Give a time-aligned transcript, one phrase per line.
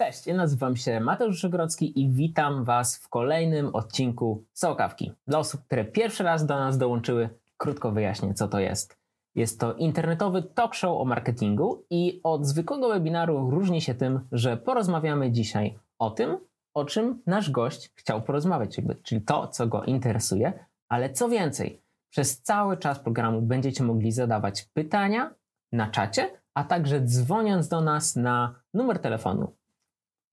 [0.00, 5.12] Cześć, ja nazywam się Mateusz Żegrodzki i witam Was w kolejnym odcinku Sołkawki.
[5.26, 8.98] Dla osób, które pierwszy raz do nas dołączyły, krótko wyjaśnię, co to jest.
[9.34, 14.56] Jest to internetowy talk show o marketingu i od zwykłego webinaru różni się tym, że
[14.56, 16.38] porozmawiamy dzisiaj o tym,
[16.74, 22.42] o czym nasz gość chciał porozmawiać, czyli to, co go interesuje, ale co więcej, przez
[22.42, 25.34] cały czas programu będziecie mogli zadawać pytania
[25.72, 29.59] na czacie, a także dzwoniąc do nas na numer telefonu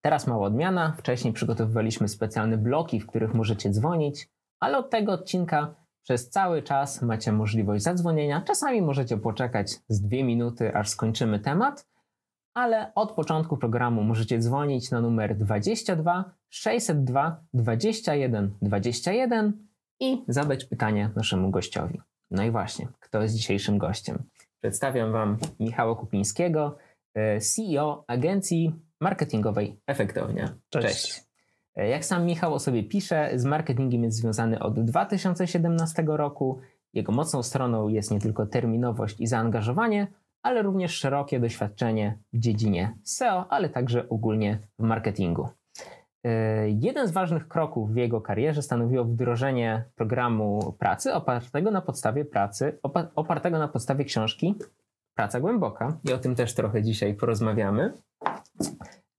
[0.08, 0.94] Teraz mała odmiana.
[0.98, 4.30] Wcześniej przygotowywaliśmy specjalne bloki, w których możecie dzwonić,
[4.60, 8.42] ale od tego odcinka przez cały czas macie możliwość zadzwonienia.
[8.42, 11.88] Czasami możecie poczekać z dwie minuty, aż skończymy temat,
[12.54, 19.68] ale od początku programu możecie dzwonić na numer 22 602 21 21
[20.00, 22.02] i zadać pytanie naszemu gościowi.
[22.32, 24.24] No i właśnie, kto jest dzisiejszym gościem?
[24.60, 26.78] Przedstawiam Wam Michała Kupińskiego,
[27.16, 30.50] e, CEO agencji marketingowej efektownie.
[30.70, 30.88] Cześć.
[30.88, 31.24] Cześć.
[31.76, 36.60] E, jak sam Michał o sobie pisze, z marketingiem jest związany od 2017 roku.
[36.94, 40.08] Jego mocną stroną jest nie tylko terminowość i zaangażowanie,
[40.44, 45.50] ale również szerokie doświadczenie w dziedzinie SEO, ale także ogólnie w marketingu.
[46.24, 52.26] E, jeden z ważnych kroków w jego karierze stanowiło wdrożenie programu pracy opartego na podstawie
[52.26, 52.80] pracy,
[53.16, 54.56] opartego na podstawie książki
[55.18, 55.98] Praca Głęboka.
[56.10, 57.94] I o tym też trochę dzisiaj porozmawiamy.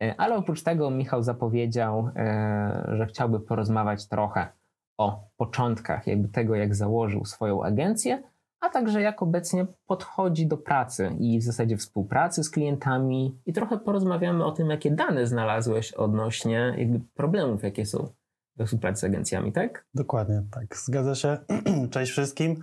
[0.02, 4.48] E, ale oprócz tego Michał zapowiedział, e, że chciałby porozmawiać trochę
[4.98, 8.22] o początkach jakby tego, jak założył swoją agencję,
[8.60, 13.78] a także jak obecnie podchodzi do pracy i w zasadzie współpracy z klientami i trochę
[13.78, 18.08] porozmawiamy o tym, jakie dane znalazłeś odnośnie jakby problemów, jakie są
[18.64, 19.86] współpracy z agencjami, tak?
[19.94, 20.76] Dokładnie, tak.
[20.76, 21.38] Zgadza się.
[21.90, 22.62] Cześć wszystkim.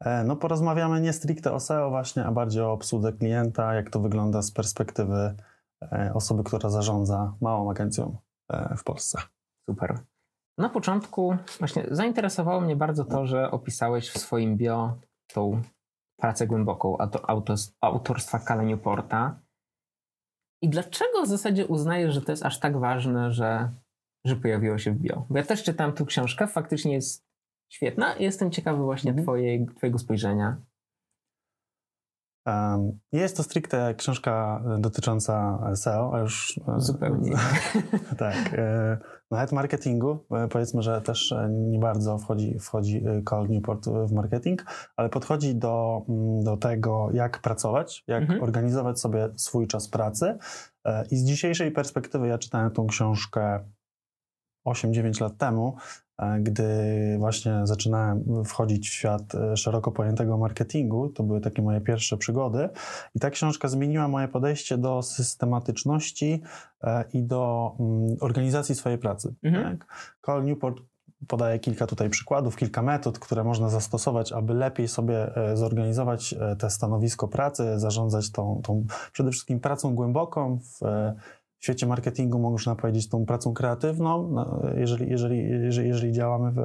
[0.00, 4.00] E, no porozmawiamy nie stricte o SEO właśnie, a bardziej o obsłudze klienta, jak to
[4.00, 5.34] wygląda z perspektywy
[5.82, 8.16] E, osoby, która zarządza małą agencją
[8.52, 9.18] e, w Polsce.
[9.70, 9.98] Super.
[10.58, 15.62] Na początku właśnie zainteresowało mnie bardzo to, że opisałeś w swoim bio tą
[16.16, 16.96] pracę głęboką
[17.80, 19.40] autorstwa Kala Newporta.
[20.62, 23.70] I dlaczego w zasadzie uznajesz, że to jest aż tak ważne, że,
[24.26, 25.26] że pojawiło się w bio?
[25.30, 27.26] Bo ja też czytałem tu książkę, faktycznie jest
[27.72, 29.22] świetna jestem ciekawy właśnie mm.
[29.24, 30.56] twojej, twojego spojrzenia.
[33.12, 36.60] Nie jest to stricte książka dotycząca SEO, a już...
[36.68, 37.32] E, Zupełnie.
[38.18, 38.36] tak.
[38.52, 38.98] E,
[39.30, 40.18] nawet marketingu.
[40.30, 43.02] E, powiedzmy, że też nie bardzo wchodzi, wchodzi
[43.48, 44.64] Newport w marketing,
[44.96, 48.42] ale podchodzi do, mm, do tego, jak pracować, jak mhm.
[48.42, 50.38] organizować sobie swój czas pracy.
[51.10, 53.60] I z dzisiejszej perspektywy ja czytałem tą książkę
[54.66, 55.76] 8-9 lat temu,
[56.18, 56.64] e, gdy
[57.18, 62.68] właśnie zaczynałem wchodzić w świat e, szeroko pojętego marketingu, to były takie moje pierwsze przygody.
[63.14, 66.42] I ta książka zmieniła moje podejście do systematyczności
[66.82, 69.34] e, i do mm, organizacji swojej pracy.
[69.42, 69.78] Mhm.
[70.20, 70.82] Cole Newport
[71.28, 77.28] podaje kilka tutaj przykładów, kilka metod, które można zastosować, aby lepiej sobie zorganizować te stanowisko
[77.28, 80.80] pracy, zarządzać tą, tą przede wszystkim pracą głęboką w
[81.58, 86.62] w świecie marketingu można powiedzieć tą pracą kreatywną, no, jeżeli, jeżeli, jeżeli, jeżeli działamy w,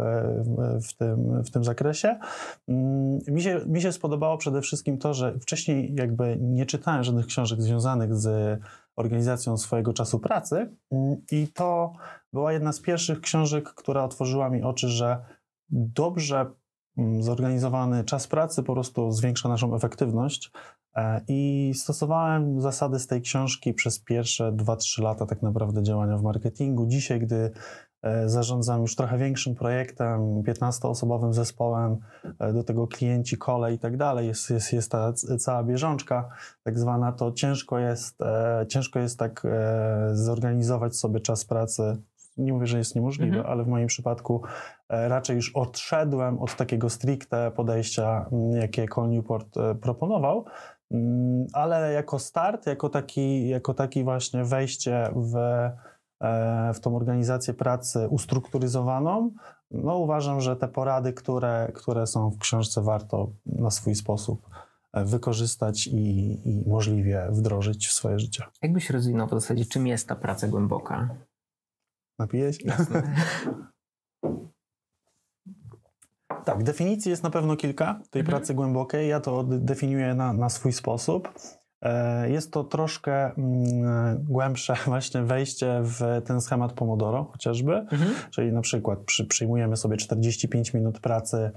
[0.88, 2.20] w, tym, w tym zakresie.
[2.68, 7.26] Mm, mi się, mi się spodobało przede wszystkim to, że wcześniej jakby nie czytałem żadnych
[7.26, 8.60] książek związanych z
[8.96, 11.94] organizacją swojego czasu pracy mm, i to
[12.34, 15.26] była jedna z pierwszych książek, która otworzyła mi oczy, że
[15.70, 16.52] dobrze
[17.20, 20.52] zorganizowany czas pracy po prostu zwiększa naszą efektywność,
[20.96, 26.24] E, I stosowałem zasady z tej książki przez pierwsze 2-3 lata tak naprawdę działania w
[26.24, 26.88] marketingu.
[26.88, 27.52] Dzisiaj, gdy
[28.02, 31.98] e, zarządzam już trochę większym projektem, 15-osobowym zespołem,
[32.40, 36.30] e, do tego klienci, kole i tak dalej, jest, jest, jest ta cała bieżączka
[36.64, 38.18] tak zwana, to ciężko jest,
[38.68, 39.48] ciężko jest tak
[40.14, 41.98] zorganizować sobie czas pracy
[42.38, 43.54] nie mówię, że jest niemożliwe, mhm.
[43.54, 44.42] ale w moim przypadku
[44.92, 50.46] raczej już odszedłem od takiego stricte podejścia, jakie Cole Newport proponował,
[50.92, 55.36] Mm, ale jako start, jako taki, jako taki właśnie wejście w,
[56.22, 59.32] e, w tą organizację pracy ustrukturyzowaną,
[59.72, 64.50] no uważam, że te porady, które, które są w książce, warto na swój sposób
[64.94, 68.44] e, wykorzystać i, i możliwie wdrożyć w swoje życie.
[68.62, 71.16] Jakbyś rozwinął w zasadzie, czym jest ta praca głęboka?
[72.20, 72.66] Napiję się?
[76.46, 78.26] Tak, definicji jest na pewno kilka tej mhm.
[78.26, 79.10] pracy głębokiej.
[79.10, 81.30] Ja to definiuję na, na swój sposób.
[81.82, 88.12] E, jest to troszkę mm, głębsze właśnie wejście w ten schemat Pomodoro chociażby, Mhm.
[88.32, 91.52] czyli na przykład przy, przyjmujemy sobie 45 minut pracy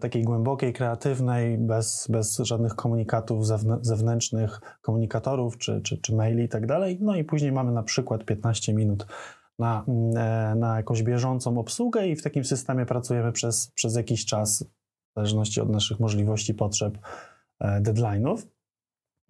[0.00, 6.48] takiej głębokiej, kreatywnej, bez, bez żadnych komunikatów zewn- zewnętrznych, komunikatorów czy, czy, czy maili i
[6.48, 6.98] tak dalej.
[7.00, 9.06] No i później mamy na przykład 15 minut
[9.60, 14.24] na, mm, e, na jakąś bieżącą obsługę i w takim systemie pracujemy przez, przez jakiś
[14.26, 16.98] czas, w zależności od naszych możliwości, potrzeb,
[17.60, 18.46] e, deadline'ów.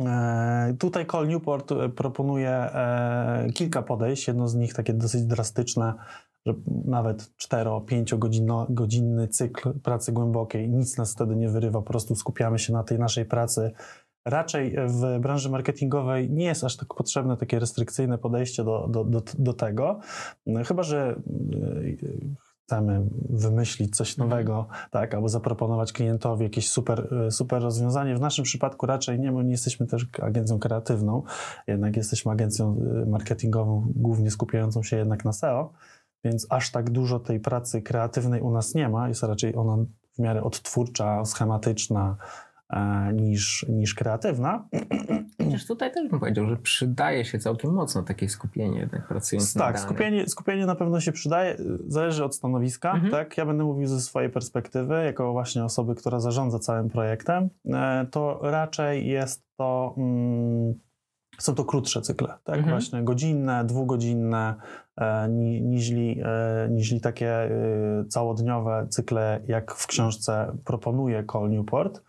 [0.01, 2.71] E, Tutaj Call Newport proponuje
[3.55, 4.29] kilka podejść.
[4.29, 5.95] Jedno z nich takie dosyć drastyczne,
[6.47, 6.55] że
[6.85, 8.17] nawet 4-5
[8.71, 12.99] godzinny cykl pracy głębokiej, nic nas wtedy nie wyrywa, po prostu skupiamy się na tej
[12.99, 13.73] naszej pracy.
[14.25, 19.23] Raczej w branży marketingowej nie jest aż tak potrzebne takie restrykcyjne podejście do, do, do,
[19.39, 20.01] do tego,
[20.67, 21.21] chyba że
[21.63, 22.37] y,
[22.71, 24.29] chcemy wymyślić coś Mhm.
[24.29, 28.17] nowego, tak, albo zaproponować klientowi jakieś super, y, super rozwiązanie.
[28.17, 31.23] W naszym przypadku raczej nie, bo nie jesteśmy też agencją kreatywną,
[31.67, 35.73] jednak jesteśmy agencją y, marketingową, głównie skupiającą się jednak na SEO,
[36.25, 39.77] więc aż tak dużo tej pracy kreatywnej u nas nie ma, jest raczej ona
[40.15, 42.50] w miarę odtwórcza, schematyczna e,
[43.15, 44.65] niż, niż kreatywna.
[45.45, 49.59] Chociaż tutaj też bym powiedział, że przydaje się całkiem mocno takie skupienie jednak pracując na
[49.65, 49.89] Tak, danych.
[49.89, 51.57] skupienie, skupienie na pewno się przydaje,
[51.87, 53.11] zależy od stanowiska, Mhm.
[53.11, 53.39] tak?
[53.39, 58.39] Ja będę mówił ze swojej perspektywy, jako właśnie osoby, która zarządza całym projektem, e, to
[58.43, 60.75] raczej jest to, mm,
[61.39, 62.57] są to krótsze cykle, tak?
[62.57, 62.71] Mhm.
[62.75, 64.55] Właśnie godzinne, dwugodzinne,
[64.97, 67.51] e, ni, niźli, e, niźli takie e,
[68.09, 72.03] całodniowe cykle, jak w książce proponuje Cole Newport.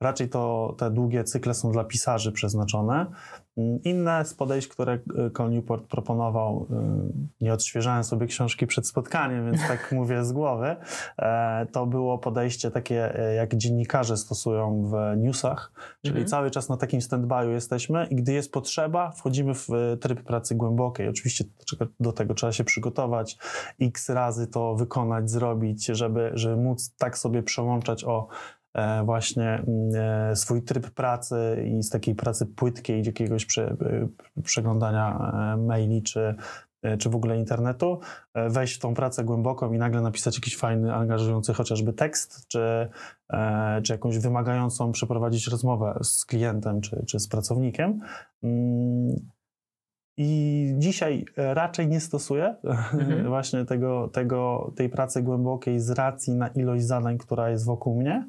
[0.00, 3.06] Raczej to te długie cykle są dla pisarzy przeznaczone.
[3.84, 6.66] Inne z podejść, które y, Cole Newport proponował,
[7.40, 10.76] y, nie odświeżałem sobie książki przed spotkaniem, więc tak mówię z głowy,
[11.18, 15.72] e, to było podejście takie, e, jak dziennikarze stosują w newsach,
[16.02, 16.26] czyli Mhm.
[16.28, 20.54] cały czas na takim stand-by'u jesteśmy i gdy jest potrzeba, wchodzimy w e, tryb pracy
[20.54, 21.08] głębokiej.
[21.08, 21.44] Oczywiście
[22.00, 23.38] do- tego trzeba się przygotować,
[23.80, 28.55] x razy to wykonać, zrobić, żeby, żeby móc tak sobie przełączać o e,
[29.04, 33.76] właśnie mm, e, swój tryb pracy i z takiej pracy płytkiej, jakiegoś prze,
[34.36, 36.34] e, przeglądania e, maili czy,
[36.82, 38.00] e, czy w ogóle internetu,
[38.34, 42.88] e, wejść w tą pracę głęboką i nagle napisać jakiś fajny, angażujący chociażby tekst, czy,
[43.32, 48.00] e, czy jakąś wymagającą przeprowadzić rozmowę z klientem czy, czy z pracownikiem.
[48.42, 49.16] Mm,
[50.18, 53.28] I dzisiaj e, raczej nie stosuję Mhm.
[53.34, 58.26] właśnie tego, tego, tej pracy głębokiej z racji na ilość zadań, która jest wokół mnie,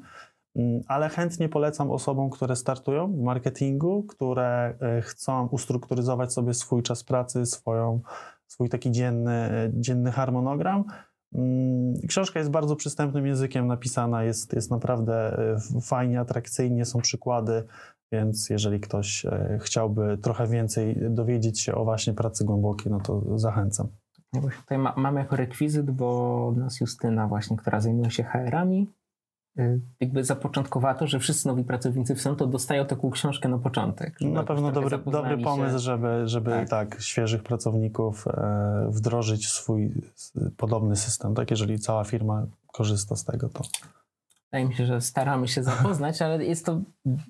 [0.86, 7.04] ale chętnie polecam osobom, które startują w marketingu, które e, chcą ustrukturyzować sobie swój czas
[7.04, 8.00] pracy, swoją,
[8.46, 10.84] swój taki dzienny, dzienny harmonogram.
[11.34, 17.64] Mm, Książka jest bardzo przystępnym językiem napisana, jest, jest naprawdę e, fajnie, atrakcyjnie, są przykłady,
[18.12, 23.38] więc jeżeli ktoś e, chciałby trochę więcej dowiedzieć się o właśnie pracy głębokiej, no to
[23.38, 23.88] zachęcam.
[24.32, 28.22] Ja właśnie tutaj ma, mam jako rekwizyt, bo od nas Justyna właśnie, która zajmuje się
[28.22, 29.07] HR-ami, y,
[30.00, 34.20] jakby zapoczątkowała to, że wszyscy nowi pracownicy w są, to dostają taką książkę na początek.
[34.20, 35.44] Na pewno dobry, dobry się.
[35.44, 36.68] pomysł, żeby, żeby Tak.
[36.68, 37.00] tak.
[37.00, 39.92] świeżych pracowników e, wdrożyć w swój
[40.56, 41.34] podobny system.
[41.34, 43.62] Tak, jeżeli cała firma korzysta z tego, to
[44.52, 46.80] Wydaje mi się, że staramy się zapoznać, ale jest to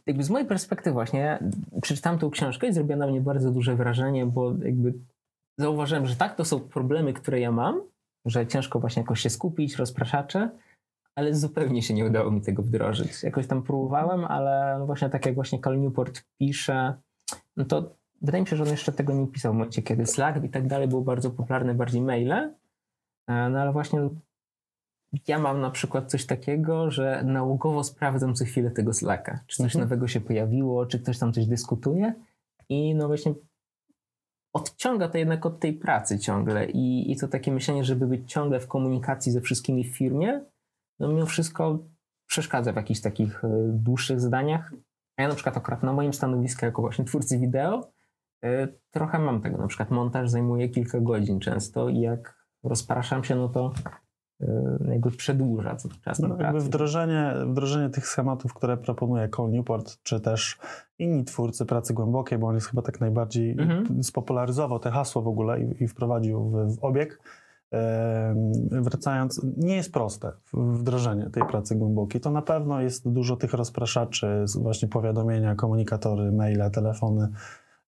[0.06, 1.38] jakby z mojej perspektywy właśnie, ja
[1.82, 4.94] przeczytałem tą książkę i zrobiła na mnie bardzo duże wrażenie, bo jakby
[5.58, 7.80] zauważyłem, że tak, to są problemy, które ja mam,
[8.24, 10.50] że ciężko właśnie jakoś się skupić, rozpraszacze,
[11.18, 13.22] ale zupełnie się nie udało mi tego wdrożyć.
[13.22, 16.94] Jakoś tam próbowałem, ale no właśnie tak jak właśnie Cal Newport pisze,
[17.56, 20.44] no to wydaje mi się, że on jeszcze tego nie pisał w momencie, kiedy Slack
[20.44, 22.54] i tak dalej był bardzo popularny, bardziej maile,
[23.28, 24.08] E, no ale właśnie
[25.28, 29.40] ja mam na przykład coś takiego, że nałogowo sprawdzam co chwilę tego Slacka.
[29.46, 29.84] Czy coś Mhm.
[29.84, 32.14] nowego się pojawiło, czy ktoś tam coś dyskutuje.
[32.68, 33.34] I no właśnie
[34.52, 36.70] odciąga to jednak od tej pracy ciągle.
[36.70, 40.40] I, i to takie myślenie, żeby być ciągle w komunikacji ze wszystkimi w firmie,
[41.00, 41.78] no mimo wszystko
[42.26, 44.72] przeszkadza w jakichś takich e, dłuższych zadaniach.
[45.16, 47.92] A ja na przykład akurat na moim stanowisku jako właśnie twórcy wideo
[48.44, 49.58] e, trochę mam tego.
[49.58, 53.72] Na przykład montaż zajmuje kilka godzin często i jak rozpraszam się, no to
[54.40, 54.46] e,
[54.88, 60.58] jakby przedłuża to czas no, wdrożenie, wdrożenie tych schematów, które proponuje Cole Newport, czy też
[60.98, 64.02] inni twórcy pracy głębokiej, bo on jest chyba tak najbardziej Mhm.
[64.02, 67.20] spopularyzował te hasło w ogóle i, i wprowadził w, w obieg.
[68.70, 72.20] Wracając, nie jest proste wdrożenie tej pracy głębokiej.
[72.20, 77.28] To na pewno jest dużo tych rozpraszaczy, właśnie powiadomienia, komunikatory, maile, telefony,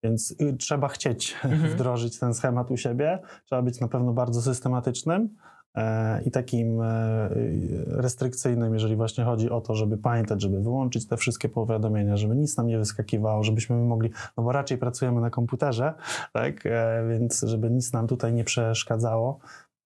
[0.02, 1.72] więc y, trzeba chcieć Mhm.
[1.72, 3.18] wdrożyć ten schemat u siebie.
[3.44, 5.28] Trzeba być na pewno bardzo systematycznym,
[5.74, 7.28] e, i takim e,
[7.86, 12.56] restrykcyjnym, jeżeli właśnie chodzi o to, żeby pamiętać, żeby wyłączyć te wszystkie powiadomienia, żeby nic
[12.56, 15.94] nam nie wyskakiwało, żebyśmy mogli, no bo raczej pracujemy na komputerze,
[16.32, 19.38] tak, e, więc żeby nic nam tutaj nie przeszkadzało.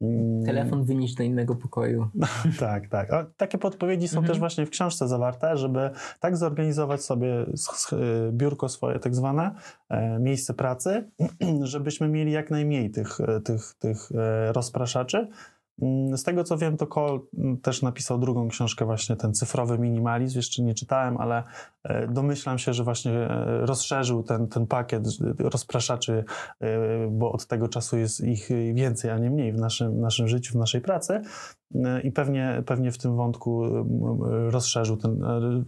[0.05, 2.09] Mm, Telefon wynieść do innego pokoju.
[2.61, 3.13] tak, tak.
[3.13, 4.27] A takie podpowiedzi są Mhm.
[4.29, 9.51] też właśnie w książce zawarte, żeby tak zorganizować sobie y, biurko swoje, tak zwane,
[9.89, 11.11] e, miejsce pracy,
[11.63, 15.29] żebyśmy mieli jak najmniej tych, e, tych, tych e, rozpraszaczy.
[15.83, 19.79] Mm, Z tego co wiem, to Cole mm, też napisał drugą książkę, właśnie ten cyfrowy
[19.79, 20.39] minimalizm.
[20.39, 21.43] Jeszcze nie czytałem, ale
[21.85, 26.25] e, domyślam się, że właśnie e, rozszerzył ten, ten pakiet e, rozpraszaczy,
[27.11, 30.57] bo od tego czasu jest ich więcej, a nie mniej w naszym, naszym życiu, w
[30.57, 31.23] naszej pracy.
[32.05, 35.21] I pewnie, pewnie w tym wątku e, m, rozszerzył ten,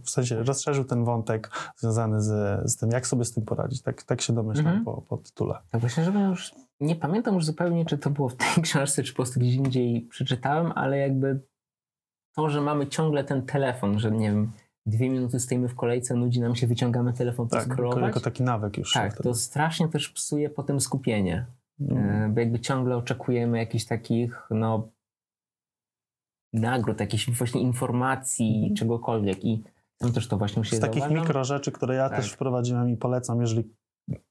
[0.03, 3.81] w sensie rozszerzył ten wątek związany z, z tym, jak sobie z tym poradzić.
[3.81, 4.85] Tak, tak się domyślam Mhm.
[4.85, 5.55] po, po tytule.
[5.71, 9.11] Tak właśnie, żeby już nie pamiętam już zupełnie, czy to było w tej książce, czy
[9.13, 11.39] po prostu gdzieś indziej przeczytałem, ale jakby
[12.35, 14.51] to, że mamy ciągle ten telefon, że nie wiem,
[14.85, 18.03] dwie minuty stoimy w kolejce, nudzi nam się, wyciągamy telefon, Tak, poskrolować.
[18.03, 18.93] jako taki nawyk już.
[18.93, 21.45] Tak, to strasznie też psuje potem skupienie,
[21.79, 22.33] Mm.
[22.33, 24.89] bo jakby ciągle oczekujemy jakichś takich, no,
[26.53, 28.75] nagród, jakichś właśnie informacji, Mhm.
[28.75, 29.63] czegokolwiek i
[29.97, 31.23] tam też to właśnie się Z takich zauważam.
[31.23, 32.17] mikro rzeczy, które ja Tak.
[32.19, 33.63] też wprowadziłem i polecam, jeżeli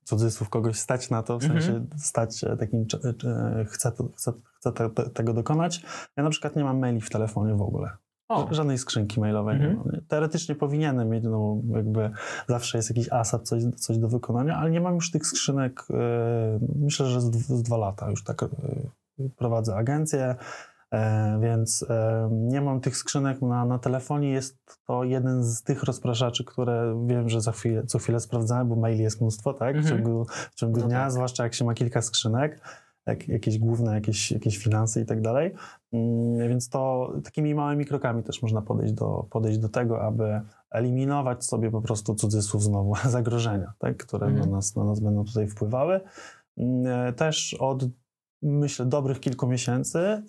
[0.04, 1.62] cudzysłów kogoś stać na to, w Mhm.
[1.62, 5.82] sensie stać e, takim, czy- czy- chce, to, chce, chce te, te, tego dokonać.
[6.16, 7.90] Ja na przykład nie mam maili w telefonie w ogóle.
[8.28, 9.88] O, Żadnej skrzynki mailowej nie Mhm.
[9.92, 10.00] mam.
[10.08, 12.10] Teoretycznie powinienem mieć, no jakby
[12.48, 16.58] zawsze jest jakiś ASAP, coś, coś do wykonania, ale nie mam już tych skrzynek, e,
[16.76, 18.48] myślę, że z, z dwa lata już tak e,
[19.36, 20.36] prowadzę agencję, e,
[21.40, 24.30] więc e, nie mam tych skrzynek na, na telefonie.
[24.30, 28.76] Jest to jeden z tych rozpraszaczy, które wiem, że za chwilę, co chwilę sprawdzałem, bo
[28.76, 29.96] maili jest mnóstwo, tak, w Mhm.
[29.96, 31.12] ciągu, w ciągu No dnia, tak.
[31.12, 32.60] zwłaszcza jak się ma kilka skrzynek,
[33.06, 35.54] jak, jakieś główne, jakieś, jakieś finanse i tak dalej.
[35.92, 40.40] Mm, Więc to takimi małymi krokami też można podejść do, podejść do tego, aby
[40.70, 44.50] eliminować sobie po prostu cudzysłów znowu zagrożenia, tak, które Mhm.
[44.50, 46.00] na, nas, na nas będą tutaj wpływały.
[46.58, 47.84] Mm, Też od
[48.46, 50.24] myślę dobrych kilku miesięcy y,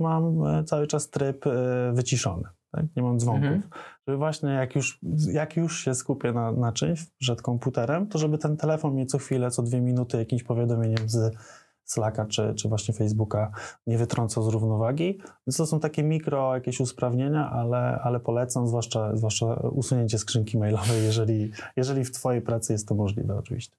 [0.00, 1.50] mam y, cały czas tryb y,
[1.92, 2.44] wyciszony.
[2.70, 2.84] Tak?
[2.96, 3.44] Nie mam dzwonków.
[3.44, 3.70] Mhm.
[4.06, 5.00] Żeby właśnie jak już,
[5.32, 9.18] jak już się skupię na, na czymś przed komputerem, to żeby ten telefon mnie co
[9.18, 11.36] chwilę, co dwie minuty jakimś powiadomieniem z
[11.84, 13.52] Slacka czy, czy właśnie Facebooka
[13.86, 15.18] nie wytrącał z równowagi.
[15.46, 21.04] Więc to są takie mikro jakieś usprawnienia, ale, ale polecam, zwłaszcza, zwłaszcza usunięcie skrzynki mailowej,
[21.04, 23.76] jeżeli, jeżeli w Twojej pracy jest to możliwe oczywiście.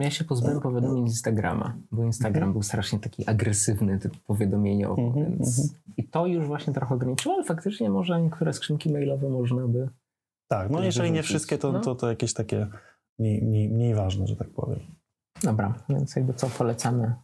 [0.00, 2.52] Ja się pozbyłem powiadomień z Instagrama, bo Instagram Mhm.
[2.52, 5.80] był strasznie taki agresywny, typ powiadomieniowy, Mhm, więc mhm.
[5.96, 9.88] i to już właśnie trochę ograniczyło, ale faktycznie może niektóre skrzynki mailowe można by...
[10.50, 11.80] Tak, no jeżeli nie wszystkie, to, No.
[11.80, 12.66] to, to jakieś takie
[13.18, 14.80] mniej, mniej, mniej ważne, że tak powiem.
[15.42, 17.14] Dobra, więc jakby co polecamy?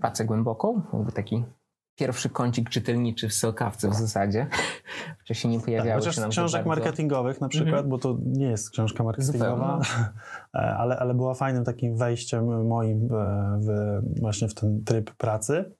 [0.00, 1.44] Pracę głęboką, jakby taki
[1.96, 4.46] pierwszy kącik czytelniczy w Sokawce w zasadzie.
[5.20, 7.88] Wcześniej nie Tak, pojawiały chociaż się z nam książek marketingowych na przykład, Mhm.
[7.88, 9.80] bo to nie jest książka marketingowa,
[10.54, 15.72] e, ale, ale była fajnym takim wejściem moim e, w, właśnie w ten tryb pracy.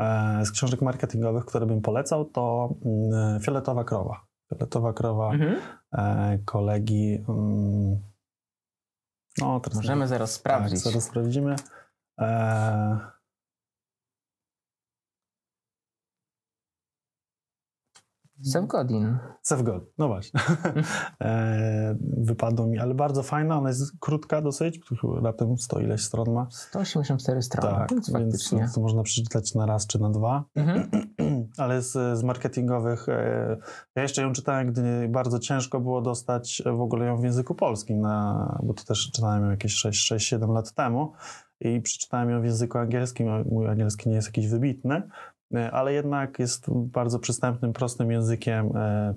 [0.00, 4.20] E, Z książek marketingowych, które bym polecał, to mm, Fioletowa Krowa.
[4.48, 5.56] Fioletowa Krowa Mhm.
[6.44, 7.24] kolegi...
[7.28, 7.98] mm,
[9.38, 10.82] No, Możemy zaraz sprawdzić.
[10.84, 11.56] Tak, zaraz sprawdzimy.
[12.20, 12.98] E,
[18.42, 19.18] Seth Godin.
[19.42, 20.40] Seth God, no właśnie.
[21.20, 24.80] e, wypadło mi, ale bardzo fajna, ona jest krótka dosyć,
[25.22, 26.46] raptem 100 ileś stron ma.
[26.50, 28.68] 184 strony, Tak, więc więc faktycznie.
[28.74, 30.44] to można przeczytać na raz czy na dwa.
[30.54, 30.90] Mhm.
[31.58, 33.56] Ale z, z marketingowych, e,
[33.96, 38.00] ja jeszcze ją czytałem, gdy bardzo ciężko było dostać w ogóle ją w języku polskim,
[38.00, 41.12] na, bo to też czytałem ją jakieś 6-7 lat temu
[41.60, 45.02] i przeczytałem ją w języku angielskim, mój angielski nie jest jakiś wybitny, e,
[45.72, 49.14] ale jednak jest bardzo przystępnym, prostym językiem e,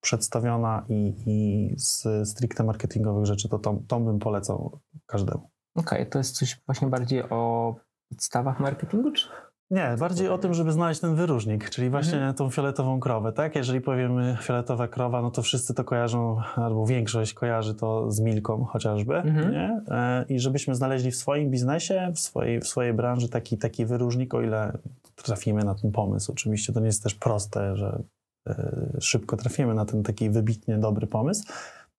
[0.00, 5.50] przedstawiona i, i z stricte marketingowych rzeczy, to tą, tą bym polecał każdemu.
[5.76, 7.74] Okej, to jest coś właśnie bardziej o
[8.10, 9.28] podstawach marketingu, czy?
[9.70, 13.56] Nie, bardziej o tym, żeby znaleźć ten wyróżnik, czyli właśnie tą fioletową krowę, tak?
[13.56, 18.64] Jeżeli powiemy fioletowa krowa, no to wszyscy to kojarzą, albo większość kojarzy to z Milką
[18.64, 19.52] chociażby, Mhm.
[19.52, 19.80] nie?
[19.88, 24.34] E, I żebyśmy znaleźli w swoim biznesie, w swojej, w swojej branży taki, taki wyróżnik,
[24.34, 24.78] o ile
[25.22, 26.32] trafimy na ten pomysł.
[26.32, 28.02] Oczywiście to nie jest też proste, że
[28.48, 31.52] e, szybko trafimy na ten taki wybitnie dobry pomysł,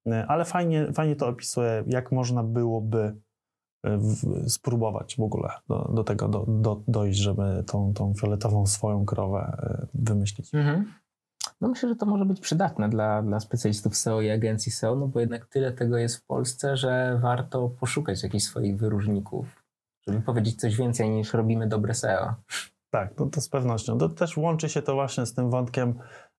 [0.07, 3.15] e, ale fajnie, fajnie to opisuje, jak można byłoby
[3.83, 8.65] e, w, spróbować w ogóle do, do tego do, do, dojść, żeby tą, tą fioletową
[8.65, 9.57] swoją krowę
[9.93, 10.53] wymyślić.
[10.53, 10.86] Mhm.
[11.62, 15.07] No myślę, że to może być przydatne dla, dla specjalistów SEO i agencji SEO, no
[15.07, 19.63] bo jednak tyle tego jest w Polsce, że warto poszukać jakichś swoich wyróżników,
[20.07, 22.36] żeby powiedzieć coś więcej niż robimy dobre SEO.
[22.89, 23.98] Tak, to, to z pewnością.
[23.98, 25.94] To też łączy się to właśnie z tym wątkiem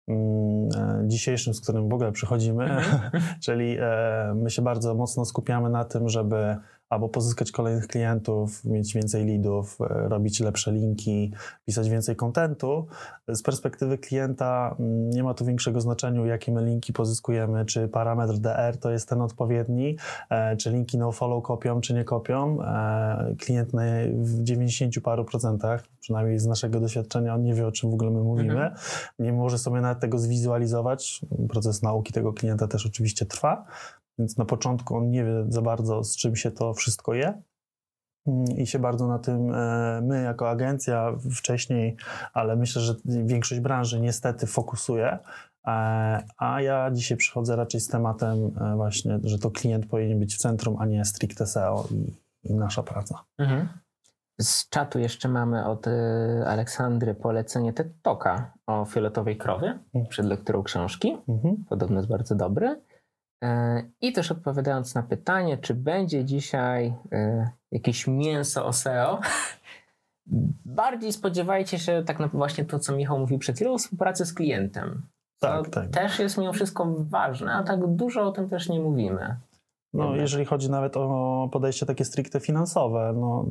[0.08, 3.22] mm, e, dzisiejszym, z którym w ogóle przychodzimy, Mhm.
[3.44, 6.56] czyli e, my się bardzo mocno skupiamy na tym, żeby
[6.88, 11.32] albo pozyskać kolejnych klientów, mieć więcej leadów, e, robić lepsze linki,
[11.66, 12.86] pisać więcej kontentu.
[13.28, 18.38] Z perspektywy klienta mm, nie ma tu większego znaczenia, jakie my linki pozyskujemy, czy parametr
[18.38, 19.96] DR to jest ten odpowiedni,
[20.30, 22.62] e, czy linki nofollow kopią, czy nie kopią.
[22.62, 23.72] E, Klient
[24.12, 28.10] w 90 paru procentach, przynajmniej z naszego doświadczenia, on nie wie, o czym w ogóle
[28.10, 28.52] my mówimy.
[28.52, 28.74] Mhm.
[29.18, 31.20] Nie może sobie nawet tego zwizualizować.
[31.48, 33.66] Proces nauki tego klienta też oczywiście trwa,
[34.18, 37.42] więc na początku on nie wie za bardzo, z czym się to wszystko je.
[38.26, 41.96] Mm, I się bardzo na tym e, my, jako agencja, wcześniej,
[42.32, 45.18] ale myślę, że większość branży niestety fokusuje.
[45.66, 50.34] E, A ja dzisiaj przychodzę raczej z tematem, e, właśnie, że to klient powinien być
[50.34, 52.12] w centrum, a nie stricte SEO i,
[52.50, 53.24] i nasza praca.
[53.38, 53.68] Mhm.
[54.40, 55.86] Z czatu jeszcze mamy od
[56.46, 60.06] Aleksandry polecenie TED Talka o fioletowej krowie Mhm.
[60.06, 61.16] przed lekturą książki.
[61.28, 61.64] Mhm.
[61.68, 62.80] Podobno jest bardzo dobry.
[63.44, 69.20] E, I też odpowiadając na pytanie, czy będzie dzisiaj e, jakieś mięso o SEO,
[70.80, 75.02] bardziej spodziewajcie się tak na właśnie to, co Michał mówił przed chwilą, współpracy z klientem.
[75.40, 75.90] Tak, to tak.
[75.90, 79.36] też jest mimo wszystko ważne, a tak dużo o tym też nie mówimy.
[79.92, 83.46] No, jeżeli chodzi nawet o podejście takie stricte finansowe, no,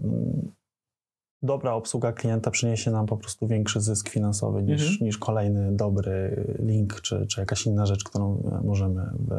[1.44, 5.06] dobra obsługa klienta przyniesie nam po prostu większy zysk finansowy niż, Mhm.
[5.08, 9.32] niż kolejny dobry link czy, czy jakaś inna rzecz, którą e, możemy w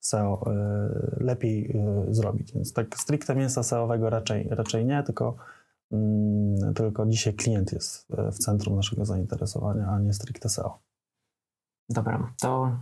[0.00, 0.54] SEO e,
[1.24, 2.52] lepiej e, zrobić.
[2.52, 5.36] Więc tak stricte mięsa SEO-owego raczej, raczej nie, tylko,
[5.92, 10.78] mm, tylko dzisiaj klient jest w- centrum naszego zainteresowania, a nie stricte SEO.
[11.88, 12.76] Dobra, to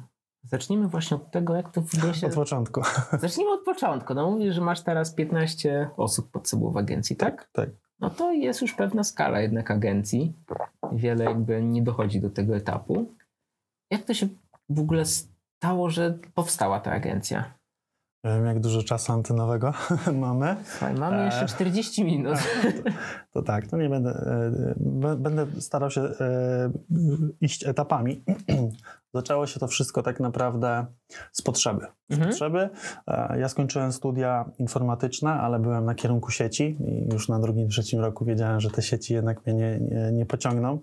[0.44, 2.26] zacznijmy właśnie od tego, jak to w ogóle się...
[2.26, 2.80] Od początku.
[3.20, 4.14] Zacznijmy od początku.
[4.14, 7.48] No mówisz, że masz teraz 15 osób pod sobą w agencji, tak?
[7.52, 7.70] tak.
[8.02, 10.32] No to jest już pewna skala jednak agencji.
[10.92, 13.14] Wiele jakby nie dochodzi do tego etapu.
[13.90, 14.28] Jak to się
[14.68, 17.54] w ogóle stało, że powstała ta agencja?
[18.24, 19.72] Wiem, jak dużo czasu antynowego
[20.20, 20.56] mamy.
[20.64, 22.38] Słuchaj, mamy jeszcze 40 minut.
[23.32, 24.10] To tak, to nie będę.
[24.10, 26.70] e, Będę starał się e,
[27.40, 28.24] iść etapami.
[29.14, 30.86] Zaczęło się to wszystko tak naprawdę
[31.32, 31.86] z potrzeby.
[32.10, 32.30] Z Mhm.
[32.30, 32.68] potrzeby.
[33.08, 38.00] E, Ja skończyłem studia informatyczne, ale byłem na kierunku sieci i już na drugim, trzecim
[38.00, 40.80] roku wiedziałem, że te sieci jednak mnie nie, nie, nie pociągną.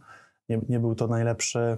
[0.49, 1.77] Nie, nie był to najlepszy e,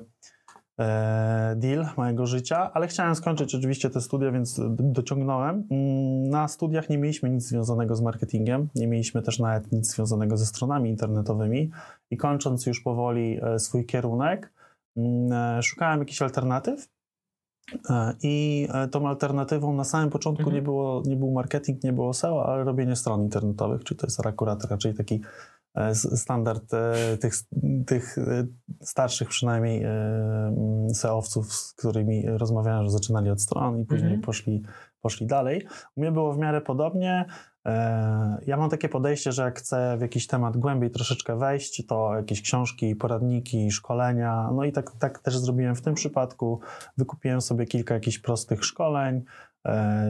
[1.55, 5.67] deal mojego życia, ale chciałem skończyć oczywiście te studia, więc dociągnąłem.
[5.71, 10.37] Mm, Na studiach nie mieliśmy nic związanego z marketingiem, nie mieliśmy też nawet nic związanego
[10.37, 11.71] ze stronami internetowymi
[12.11, 14.53] i kończąc już powoli e, swój kierunek,
[14.97, 16.87] mm, e, szukałem jakichś alternatyw.
[17.89, 20.55] E, I e, tą alternatywą na samym początku Mhm.
[20.55, 24.25] nie, było, nie był marketing, nie było SEO, ale robienie stron internetowych, czyli to jest
[24.25, 25.19] akurat raczej taki e,
[25.93, 27.33] standard e, tych,
[27.87, 28.47] tych e,
[28.81, 34.21] starszych przynajmniej e, mm, SEO-owców, z którymi rozmawiałem, że zaczynali od stron i później Mhm.
[34.21, 34.63] poszli,
[35.01, 35.67] poszli dalej.
[35.95, 37.25] U mnie było w miarę podobnie.
[37.65, 42.15] E, Ja mam takie podejście, że jak chcę w jakiś temat głębiej troszeczkę wejść, to
[42.15, 44.49] jakieś książki, poradniki, szkolenia.
[44.55, 46.59] No i tak, tak też zrobiłem w tym przypadku.
[46.97, 49.21] Wykupiłem sobie kilka jakichś prostych szkoleń, e,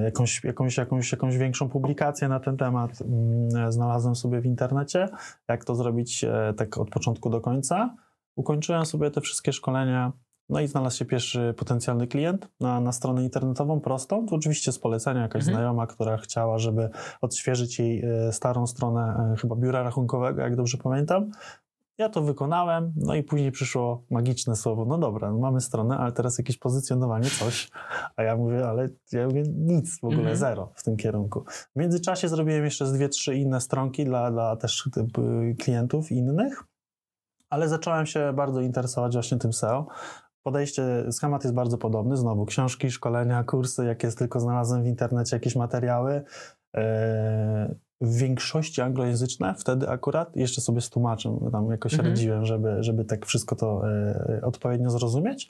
[0.03, 5.09] jakąś, jakąś, jakąś, jakąś większą publikację na ten temat mm, znalazłem sobie w internecie,
[5.47, 7.95] jak to zrobić e, tak od początku do końca.
[8.35, 10.11] Ukończyłem sobie te wszystkie szkolenia,
[10.49, 14.25] no i znalazł się pierwszy potencjalny klient na, na stronę internetową prostą.
[14.25, 15.55] To oczywiście z polecenia jakaś Mhm.
[15.55, 16.89] znajoma, która chciała, żeby
[17.21, 21.31] odświeżyć jej e, starą stronę e, chyba biura rachunkowego, jak dobrze pamiętam.
[22.01, 26.11] Ja to wykonałem, no i później przyszło magiczne słowo, no dobra, no mamy stronę, ale
[26.11, 27.69] teraz jakieś pozycjonowanie, coś.
[28.15, 30.37] A ja mówię, ale ja mówię nic, w ogóle Mhm.
[30.37, 31.43] zero w tym kierunku.
[31.75, 36.63] W międzyczasie zrobiłem jeszcze z dwie, trzy inne stronki dla, dla też y, klientów innych,
[37.49, 39.87] ale zacząłem się bardzo interesować właśnie tym SEO.
[40.43, 42.17] Podejście, schemat jest bardzo podobny.
[42.17, 46.23] Znowu książki, szkolenia, kursy, jakie tylko znalazłem w internecie, jakieś materiały.
[46.73, 52.09] Eee, w większości anglojęzyczne, wtedy akurat jeszcze sobie z tłumaczem tam jakoś Mhm.
[52.09, 55.49] radziłem, żeby, żeby tak wszystko to e, odpowiednio zrozumieć.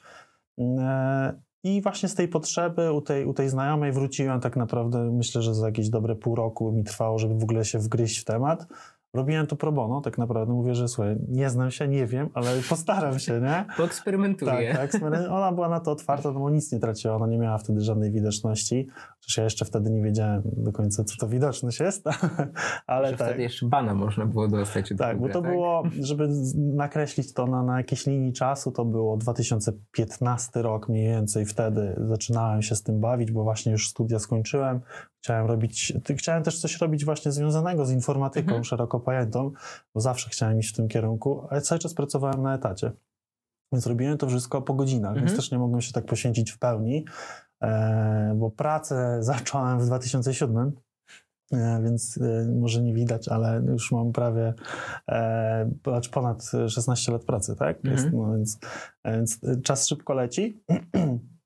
[0.59, 1.33] E,
[1.63, 5.55] I właśnie z tej potrzeby u tej, u tej znajomej wróciłem tak naprawdę, myślę, że
[5.55, 8.67] za jakieś dobre pół roku mi trwało, żeby w ogóle się wgryźć w temat.
[9.13, 12.52] Robiłem to pro bono, tak naprawdę mówię, że słuchaj, nie znam się, nie wiem, ale
[12.69, 13.65] postaram się, nie?
[13.78, 14.74] Poeksperymentuję.
[14.74, 15.02] Tak, tak.
[15.30, 18.12] Ona była na to otwarta, no bo nic nie traciła, ona nie miała wtedy żadnej
[18.12, 18.88] widoczności.
[19.21, 22.06] Chociaż ja jeszcze wtedy nie wiedziałem do końca, co to widoczność jest,
[22.88, 23.28] ale tak.
[23.28, 27.63] wtedy jeszcze bana można było dostać Tak, bo Google'a, to było, żeby nakreślić to na,
[27.63, 31.45] na jakiejś linii czasu, to było 2015 rok mniej więcej.
[31.45, 34.82] Wtedy zaczynałem się z tym bawić, bo właśnie już studia skończyłem.
[35.23, 38.63] Chciałem robić, chciałem też coś robić właśnie związanego z informatyką Mhm.
[38.63, 39.51] szeroko pojętą,
[39.93, 42.91] bo zawsze chciałem iść w tym kierunku, ale cały czas pracowałem na etacie.
[43.73, 45.25] Więc robiłem to wszystko po godzinach, Mhm.
[45.27, 47.05] więc też nie mogłem się tak poświęcić w pełni,
[47.63, 50.71] e, bo pracę zacząłem w 2007,
[51.53, 54.53] e, więc e, może nie widać, ale już mam prawie
[55.10, 55.71] e,
[56.12, 57.84] ponad 16 lat pracy, tak?
[57.84, 58.23] Jest, Mhm.
[58.23, 58.60] no, więc,
[59.05, 60.63] więc czas szybko leci.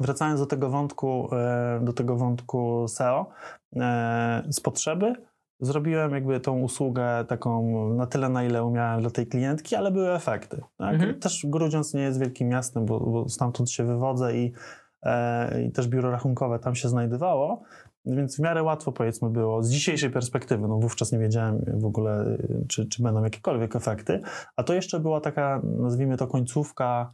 [0.00, 3.26] Wracając do tego wątku, e, do tego wątku SEO,
[3.76, 5.14] e, z potrzeby
[5.60, 10.12] zrobiłem jakby tą usługę taką na tyle, na ile umiałem dla tej klientki, ale były
[10.12, 10.62] efekty.
[10.76, 10.94] Tak?
[10.94, 11.20] Mhm.
[11.20, 14.52] Też Grudziądz nie jest wielkim miastem, bo, bo stamtąd się wywodzę i,
[15.02, 17.62] e, i też biuro rachunkowe tam się znajdowało,
[18.06, 22.38] więc w miarę łatwo powiedzmy było z dzisiejszej perspektywy, no wówczas nie wiedziałem w ogóle,
[22.68, 24.20] czy, czy będą jakiekolwiek efekty,
[24.56, 27.12] a to jeszcze była taka, nazwijmy to końcówka,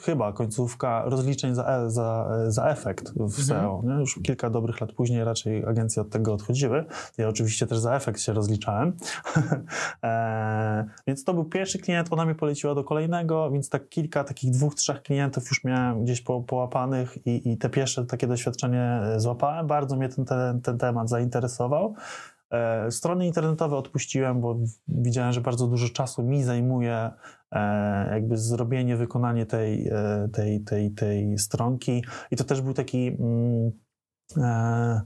[0.00, 3.44] chyba końcówka rozliczeń za, e- za, za efekt w Mhm.
[3.44, 3.82] SEO.
[3.84, 3.94] Nie?
[3.94, 6.84] Już kilka dobrych lat później raczej agencje od tego odchodziły.
[7.18, 8.96] Ja oczywiście też za efekt się rozliczałem.
[10.04, 14.50] e, więc to był pierwszy klient, ona mnie poleciła do kolejnego, więc tak kilka takich
[14.50, 19.20] dwóch, trzech klientów już miałem gdzieś po, połapanych i, i te pierwsze takie doświadczenie e,
[19.20, 19.66] złapałem.
[19.66, 21.94] Bardzo mnie ten, ten, ten temat zainteresował.
[22.50, 24.56] E, Strony internetowe odpuściłem, bo
[24.88, 27.10] widziałem, że bardzo dużo czasu mi zajmuje e,
[28.10, 32.04] jakby zrobienie, wykonanie tej, e, tej, tej, tej stronki.
[32.30, 33.70] I to też był taki mm,
[34.36, 35.00] e,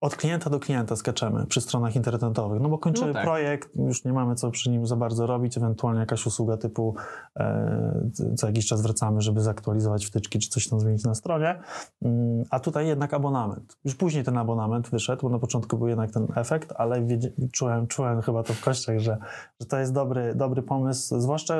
[0.00, 3.24] od klienta do klienta skaczemy przy stronach internetowych, no bo kończymy No tak.
[3.24, 6.94] projekt, już nie mamy co przy nim za bardzo robić, ewentualnie jakaś usługa typu
[7.36, 11.60] e, co jakiś czas wracamy, żeby zaktualizować wtyczki czy coś tam zmienić na stronie,
[12.02, 13.76] Mm, a tutaj jednak abonament.
[13.84, 17.86] Już później ten abonament wyszedł, bo na początku był jednak ten efekt, ale wiedzie, czułem,
[17.86, 19.18] czułem chyba to w kościach, że,
[19.60, 21.54] że to jest dobry, dobry pomysł, zwłaszcza,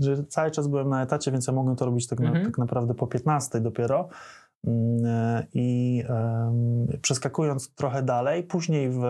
[0.00, 2.44] że cały czas byłem na etacie, więc ja mogłem to robić tak, na, Mhm.
[2.46, 4.08] tak naprawdę po 15 dopiero.
[4.66, 6.04] Mm, e, I
[7.02, 9.00] przeskakując trochę dalej, później w,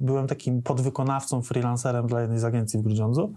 [0.00, 3.34] byłem takim podwykonawcą, freelancerem dla jednej z agencji w Grudziądzu,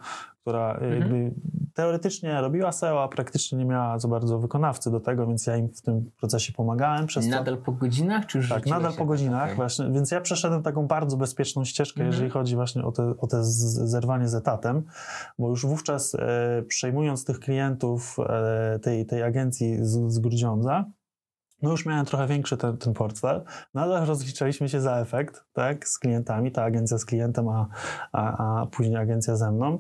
[0.48, 1.32] która e, Mhm.
[1.74, 5.70] teoretycznie robiła SEO, a praktycznie nie miała za bardzo wykonawcy do tego, więc ja im
[5.70, 7.08] w tym procesie pomagałem.
[7.08, 9.56] Przez Nadal po godzinach, czy już tak, nadal po godzinach Okej.
[9.56, 12.12] właśnie, więc ja przeszedłem taką bardzo bezpieczną ścieżkę, Mhm.
[12.12, 14.84] jeżeli chodzi właśnie o te, o te zerwanie z etatem,
[15.40, 20.86] bo już wówczas e, przejmując tych klientów e, tej, tej agencji z, z Grudziądza,
[21.62, 23.44] no już miałem trochę większy ten, ten portfel.
[23.74, 27.68] Nadal rozliczaliśmy się za efekt, tak, z klientami, ta agencja z klientem, a,
[28.12, 29.80] a, a później agencja ze mną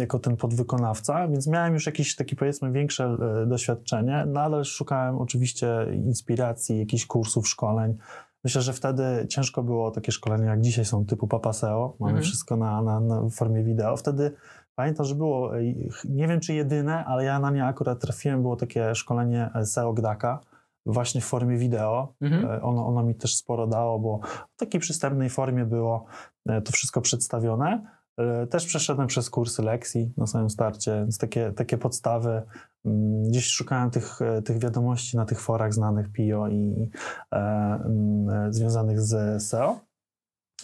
[0.00, 4.24] jako ten podwykonawca, więc miałem już jakieś takie powiedzmy większe e, doświadczenie.
[4.26, 7.96] Nadal szukałem oczywiście inspiracji, jakichś kursów, szkoleń.
[8.44, 11.96] Myślę, że wtedy ciężko było takie szkolenia, jak dzisiaj są typu Papaseo.
[12.00, 12.22] Mamy Mhm.
[12.22, 13.96] wszystko na, na, na w formie wideo.
[13.96, 14.32] Wtedy
[14.74, 15.62] pamiętam, że było, e,
[16.04, 20.40] nie wiem czy jedyne, ale ja na nie akurat trafiłem, było takie szkolenie SEO Gdaka
[20.86, 22.14] właśnie w formie wideo.
[22.20, 22.44] Mhm.
[22.50, 24.20] E, Ono, ono mi też sporo dało, bo
[24.56, 26.04] w takiej przystępnej formie było
[26.48, 28.01] e, to wszystko przedstawione.
[28.18, 32.42] E, Też przeszedłem przez kursy lekcji na samym starcie, więc takie, takie podstawy.
[32.84, 36.90] mm, Gdzieś szukałem tych, e, tych wiadomości na tych forach znanych PIO i
[37.32, 37.36] e,
[37.84, 39.80] mm, e, związanych z SEO.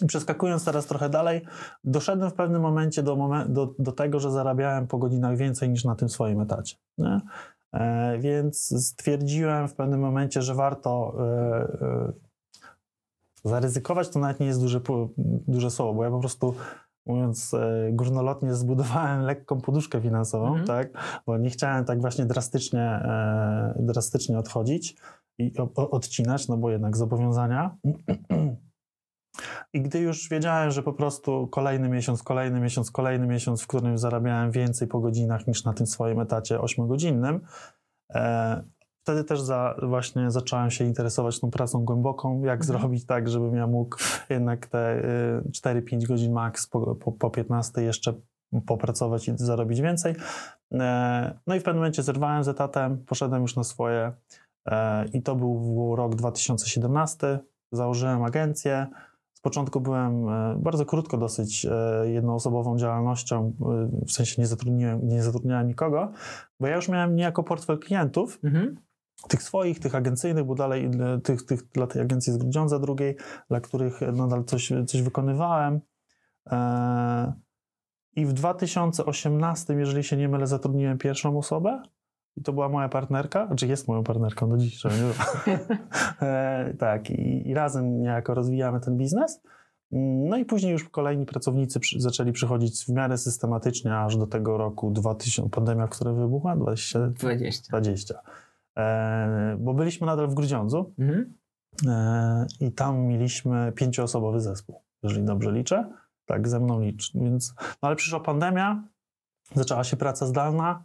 [0.07, 1.41] Przeskakując teraz trochę dalej,
[1.83, 5.85] doszedłem w pewnym momencie do, momen- do, do tego, że zarabiałem po godzinach więcej niż
[5.85, 6.75] na tym swoim etacie.
[6.97, 7.21] Nie?
[7.73, 12.11] E, więc stwierdziłem w pewnym momencie, że warto e,
[13.43, 14.81] zaryzykować, to nawet nie jest duże,
[15.47, 16.55] duże słowo, bo ja po prostu
[17.09, 20.67] mówiąc e, górnolotnie zbudowałem lekką poduszkę finansową, Mhm.
[20.67, 20.87] tak,
[21.25, 24.95] bo nie chciałem tak właśnie drastycznie, e, drastycznie odchodzić
[25.37, 27.75] i o, o, odcinać, no bo jednak zobowiązania.
[29.73, 33.97] I gdy już wiedziałem, że po prostu kolejny miesiąc, kolejny miesiąc, kolejny miesiąc, w którym
[33.97, 37.39] zarabiałem więcej po godzinach niż na tym swoim etacie 8-godzinnym,
[38.13, 38.63] e,
[39.09, 42.79] wtedy też za, właśnie zacząłem się interesować tą pracą głęboką, jak Mhm.
[42.79, 43.97] zrobić tak, żebym ja mógł
[44.29, 45.03] jednak te
[45.45, 48.13] y, 4-5 godzin max po, po, po 15 jeszcze
[48.65, 50.15] popracować i zarobić więcej.
[50.73, 54.11] E, no i w pewnym momencie zerwałem z etatem, poszedłem już na swoje
[54.67, 57.39] e, i to był rok 2017.
[57.71, 58.87] Założyłem agencję.
[59.33, 61.67] Z początku byłem e, bardzo krótko dosyć
[62.03, 63.53] jednoosobową działalnością,
[64.07, 66.11] w sensie nie zatrudniłem, nie zatrudniałem nikogo,
[66.59, 68.75] bo ja już miałem niejako portfel klientów, Mhm.
[69.27, 73.15] Tych swoich, tych agencyjnych, bo dalej e, tych, tych dla tej agencji z Grudziądza drugiej,
[73.49, 75.79] dla których nadal coś, coś wykonywałem.
[76.51, 77.33] E,
[78.15, 81.81] I w 2018, jeżeli się nie mylę, zatrudniłem pierwszą osobę.
[82.37, 84.91] I to była moja partnerka, znaczy jest moją partnerką do dziś, nie
[86.27, 89.41] e, tak, i, i razem niejako rozwijamy ten biznes.
[90.29, 94.57] No i później już kolejni pracownicy przy, zaczęli przychodzić w miarę systematycznie, aż do tego
[94.57, 97.67] roku 2000, pandemia, która wybuchła, 20, 20.
[97.69, 98.21] 20.
[98.77, 101.33] E, bo byliśmy nadal w Grudziądzu, Mhm.
[101.87, 105.89] E, I tam mieliśmy pięcioosobowy zespół, jeżeli dobrze liczę.
[106.25, 107.11] Tak, ze mną licz.
[107.15, 108.83] Więc, no ale przyszła pandemia,
[109.55, 110.83] zaczęła się praca zdalna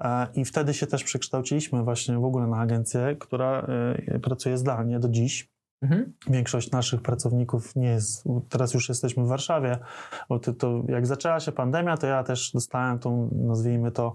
[0.00, 3.66] e, i wtedy się też przekształciliśmy właśnie w ogóle na agencję, która
[4.22, 5.56] pracuje zdalnie do dziś.
[5.82, 6.12] Mhm.
[6.30, 9.78] Większość naszych pracowników nie jest, teraz już jesteśmy w Warszawie,
[10.28, 14.14] bo to, to jak zaczęła się pandemia, to ja też dostałem tą, nazwijmy to,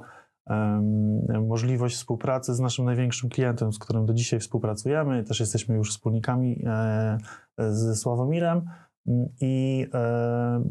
[1.48, 5.24] możliwość współpracy z naszym największym klientem, z którym do dzisiaj współpracujemy.
[5.24, 7.18] Też jesteśmy już wspólnikami e,
[7.58, 8.62] ze Sławomirem.
[9.42, 10.64] I e,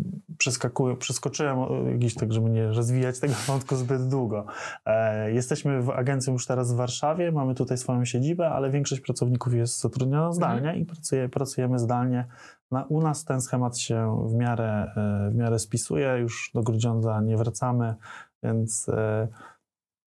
[0.99, 1.59] przeskoczyłem
[1.93, 4.47] jakiś tak, żeby nie rozwijać tego wątku zbyt długo.
[4.87, 9.55] E, jesteśmy w agencji już teraz w Warszawie, mamy tutaj swoją siedzibę, ale większość pracowników
[9.55, 12.27] jest zatrudniona zdalnie i pracuje, pracujemy zdalnie.
[12.71, 14.93] Na, u nas ten schemat się w miarę,
[15.31, 17.95] w miarę spisuje, już do Grudziądza nie wracamy,
[18.43, 19.29] więc e,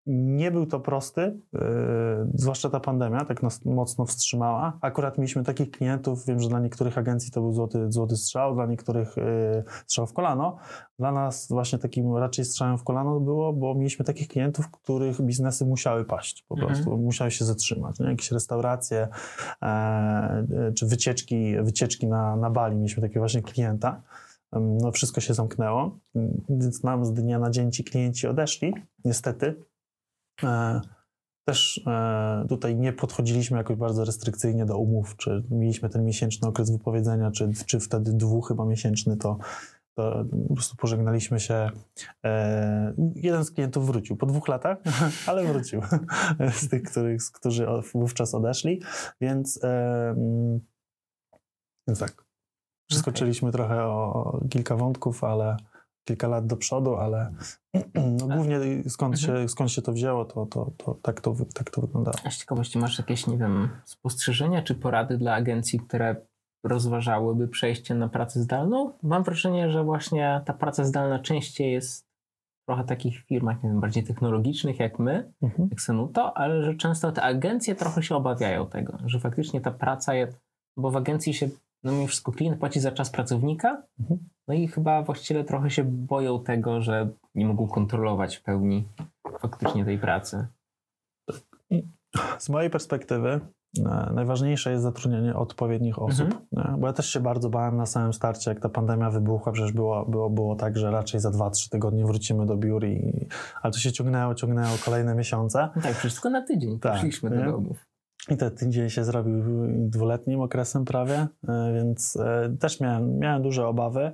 [0.06, 4.78] nie był to prosty, e, zwłaszcza ta pandemia tak nas mocno wstrzymała.
[4.82, 8.66] Akurat mieliśmy takich klientów, wiem, że dla niektórych agencji to był złoty, złoty strzał, dla
[8.66, 10.58] niektórych e, strzał w kolano.
[11.00, 15.66] Dla nas właśnie takim raczej strzałem w kolano było, bo mieliśmy takich klientów, których biznesy
[15.66, 16.74] musiały paść, po Mhm.
[16.74, 18.00] prostu musiały się zatrzymać.
[18.00, 18.06] Nie?
[18.06, 19.08] Jakieś restauracje
[19.62, 22.76] e, e, czy wycieczki, wycieczki na, na Bali.
[22.76, 24.02] Mieliśmy takiego właśnie klienta.
[24.82, 25.98] No, wszystko się zamknęło,
[26.50, 28.74] więc nam z dnia na dzień ci klienci odeszli,
[29.06, 29.56] niestety.
[30.44, 30.82] E,
[31.46, 36.72] Też e, tutaj nie podchodziliśmy jakoś bardzo restrykcyjnie do umów, czy mieliśmy ten miesięczny okres
[36.72, 39.38] wypowiedzenia, czy, czy wtedy dwóch chyba miesięczny, to,
[39.98, 41.70] to po prostu pożegnaliśmy się.
[42.26, 44.78] E, jeden z klientów wrócił po dwóch latach,
[45.28, 45.82] ale wrócił
[46.62, 48.82] z tych, których, z którzy wówczas odeszli,
[49.22, 50.60] więc, mm,
[51.88, 52.26] więc tak.
[52.90, 55.58] Przeskoczyliśmy trochę o, o kilka wątków, ale
[56.04, 57.32] kilka lat do przodu, ale
[58.20, 61.82] no, głównie skąd się, skąd się to wzięło, to, to, to, tak, to tak to
[61.82, 62.18] wyglądało.
[62.26, 66.16] A z ciekawości masz jakieś, nie wiem, spostrzeżenia czy porady dla agencji, które
[66.66, 68.94] rozważałyby przejście na pracę zdalną?
[69.04, 72.06] Mam wrażenie, że właśnie ta praca zdalna częściej jest
[72.64, 75.70] w trochę takich firmach, nie wiem, bardziej technologicznych jak my, Mhm.
[75.72, 80.14] jak Senuto, ale że często te agencje trochę się obawiają tego, że faktycznie ta praca
[80.14, 80.40] jest,
[80.78, 81.50] bo w agencji się,
[81.84, 84.20] no mimo wszystko klient płaci za czas pracownika, Mhm.
[84.48, 88.84] No i chyba właściciele trochę się boją tego, że nie mogą kontrolować w pełni
[89.40, 90.48] faktycznie tej pracy.
[92.38, 93.40] Z mojej perspektywy
[93.86, 96.80] e, najważniejsze jest zatrudnienie odpowiednich osób, Mhm.
[96.80, 100.06] bo ja też się bardzo bałem na samym starcie, jak ta pandemia wybuchła, przecież było,
[100.06, 103.28] było, było tak, że raczej za 2-3 tygodnie wrócimy do biur, i,
[103.62, 105.70] ale to się ciągnęło, ciągnęło kolejne miesiące.
[105.76, 106.80] No tak, wszystko na tydzień.
[106.80, 107.86] Tak, Poszliśmy do domów.
[108.30, 109.44] I ten tydzień się zrobił
[109.90, 114.02] dwuletnim okresem prawie, e, więc e, też miałem, miałem duże obawy.
[114.02, 114.12] E,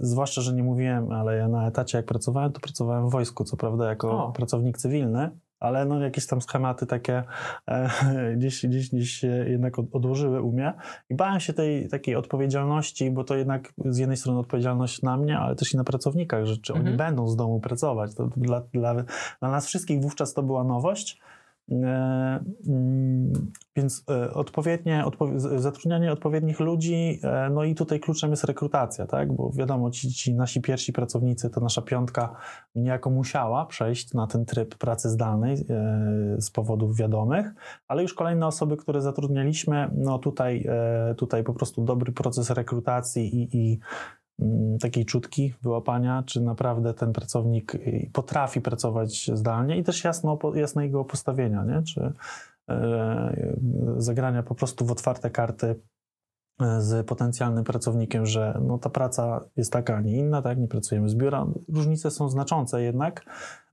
[0.00, 3.56] Zwłaszcza, że nie mówiłem, ale ja na etacie jak pracowałem, to pracowałem w wojsku, co
[3.56, 4.32] prawda jako O.
[4.32, 5.30] pracownik cywilny,
[5.60, 7.22] ale no jakieś tam schematy takie
[7.68, 7.88] e,
[8.36, 10.72] gdzieś, gdzieś, gdzieś się jednak od- odłożyły u mnie
[11.10, 15.38] i bałem się tej takiej odpowiedzialności, bo to jednak z jednej strony odpowiedzialność na mnie,
[15.38, 16.96] ale też i na pracownikach, że czy oni Mhm.
[16.96, 18.14] będą z domu pracować.
[18.14, 18.94] To dla, dla,
[19.40, 21.20] dla nas wszystkich wówczas to była nowość.
[21.72, 23.32] E, mm,
[23.76, 25.04] Więc e, odpowiednie,
[25.56, 29.32] zatrudnianie odpowiednich ludzi, e, no i tutaj kluczem jest rekrutacja, tak?
[29.32, 32.36] Bo wiadomo, ci, ci nasi pierwsi pracownicy, to nasza piątka
[32.74, 35.56] niejako musiała przejść na ten tryb pracy zdalnej
[36.38, 37.46] z powodów wiadomych,
[37.88, 40.66] ale już kolejne osoby, które zatrudnialiśmy, no tutaj,
[41.16, 43.78] tutaj po prostu dobry proces rekrutacji i, i
[44.80, 51.04] takiej czutki wyłapania, czy naprawdę ten pracownik y, potrafi pracować zdalnie i też jasno, jasnego
[51.04, 51.82] postawienia, nie?
[51.82, 52.12] czy
[52.70, 53.56] e,
[53.96, 55.80] zagrania po prostu w otwarte karty
[56.60, 60.58] e, z potencjalnym pracownikiem, że no, ta praca jest taka, a nie inna, tak?
[60.58, 61.46] nie pracujemy z biura.
[61.74, 63.24] Różnice są znaczące jednak.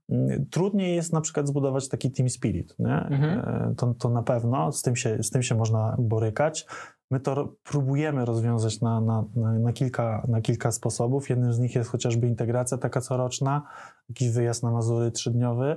[0.08, 2.74] Mm, Trudniej jest na przykład zbudować taki team spirit.
[2.78, 2.96] Nie?
[2.96, 3.38] Mhm.
[3.38, 6.66] E, To, to na pewno, z tym, się, z tym się można borykać.
[7.14, 11.30] My to próbujemy rozwiązać na, na, na, kilka, na kilka sposobów.
[11.30, 13.62] Jednym z nich jest chociażby integracja taka coroczna,
[14.08, 15.76] jakiś wyjazd na Mazury trzydniowy,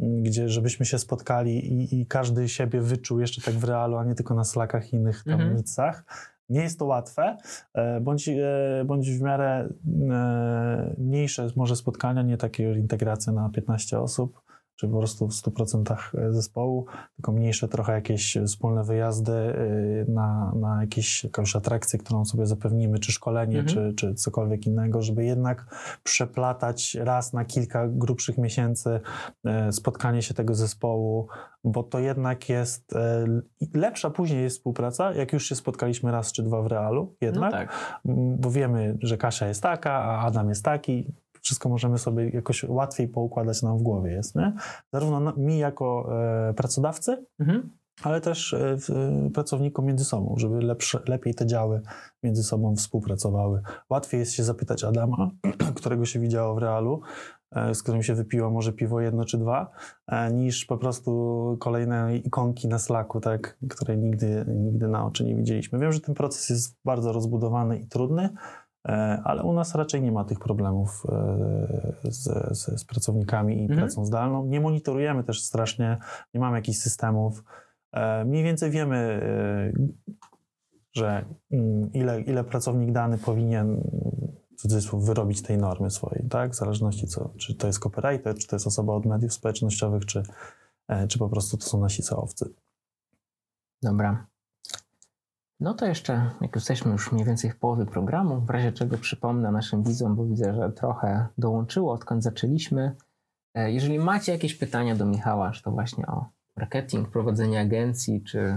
[0.00, 4.14] gdzie żebyśmy się spotkali i, i każdy siebie wyczuł jeszcze tak w realu, a nie
[4.14, 5.56] tylko na slakach i innych tam Mhm.
[5.56, 6.04] nicach.
[6.48, 7.36] Nie jest to łatwe,
[7.74, 9.68] e, bądź, e, bądź w miarę
[10.10, 14.40] e, mniejsze może spotkania, nie takie integracje na 15 osób,
[14.78, 15.94] czy po prostu w 100%
[16.32, 16.86] zespołu,
[17.16, 22.98] tylko mniejsze trochę jakieś wspólne wyjazdy y, na, na jakieś, jakąś atrakcję, którą sobie zapewnimy,
[22.98, 23.66] czy szkolenie, Mhm.
[23.68, 25.66] czy, czy cokolwiek innego, żeby jednak
[26.04, 29.00] przeplatać raz na kilka grubszych miesięcy
[29.44, 31.28] e, spotkanie się tego zespołu,
[31.64, 33.26] bo to jednak jest e,
[33.74, 37.58] lepsza później jest współpraca, jak już się spotkaliśmy raz czy dwa w realu, jednak, No
[37.58, 38.00] tak.
[38.38, 41.06] bo wiemy, że Kasia jest taka, a Adam jest taki.
[41.42, 44.52] Wszystko możemy sobie jakoś łatwiej poukładać nam w głowie jest, nie?
[44.92, 46.08] Zarówno mi jako
[46.48, 47.70] e, pracodawcy, Mhm.
[48.02, 48.76] ale też e,
[49.26, 51.80] e, pracownikom między sobą, żeby lepsze, lepiej te działy
[52.22, 53.62] między sobą współpracowały.
[53.90, 55.30] Łatwiej jest się zapytać Adama,
[55.76, 57.00] którego się widziało w realu,
[57.72, 59.70] z którym się wypiło może piwo jedno czy dwa,
[60.32, 65.78] niż po prostu kolejne ikonki na Slacku, tak, której nigdy, nigdy na oczy nie widzieliśmy.
[65.78, 68.28] Wiem, że ten proces jest bardzo rozbudowany i trudny,
[69.24, 72.22] ale u nas raczej nie ma tych problemów e, z,
[72.58, 73.78] z, z pracownikami i Mhm.
[73.78, 74.46] pracą zdalną.
[74.46, 75.98] Nie monitorujemy też strasznie,
[76.34, 77.44] nie mamy jakichś systemów.
[77.92, 79.72] E, Mniej więcej wiemy, e,
[80.94, 83.80] że mm, ile, ile pracownik dany powinien
[84.58, 86.52] w cudzysłów wyrobić tej normy swojej, tak?
[86.52, 90.22] W zależności co, czy to jest copywriter, czy to jest osoba od mediów społecznościowych, czy,
[90.88, 92.54] e, czy po prostu to są nasi seowcy.
[93.82, 94.26] Dobra.
[95.60, 99.52] No to jeszcze, jak jesteśmy już mniej więcej w połowie programu, w razie czego przypomnę
[99.52, 102.94] naszym widzom, bo widzę, że trochę dołączyło, odkąd zaczęliśmy.
[103.54, 106.24] E, Jeżeli macie jakieś pytania do Michała, czy to właśnie o
[106.56, 108.56] marketing, prowadzenie agencji, czy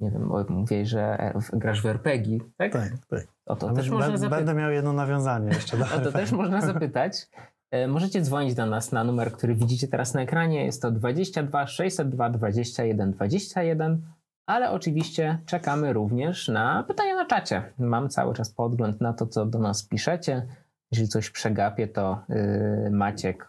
[0.00, 2.72] nie wiem, mówię, że w- grasz w RPG, tak?
[2.72, 3.26] Tak, tak.
[3.46, 4.38] O to A też będę- można zapytać.
[4.44, 5.76] Będę miał jedno nawiązanie jeszcze.
[5.76, 7.28] Do O to też można zapytać.
[7.70, 10.64] E, Możecie dzwonić do nas na numer, który widzicie teraz na ekranie.
[10.64, 14.02] Jest to 22 602 21 21,
[14.46, 17.72] ale oczywiście czekamy również na pytania na czacie.
[17.78, 20.46] Mam cały czas podgląd na to, co do nas piszecie.
[20.92, 23.48] Jeżeli coś przegapię, to yy, Maciek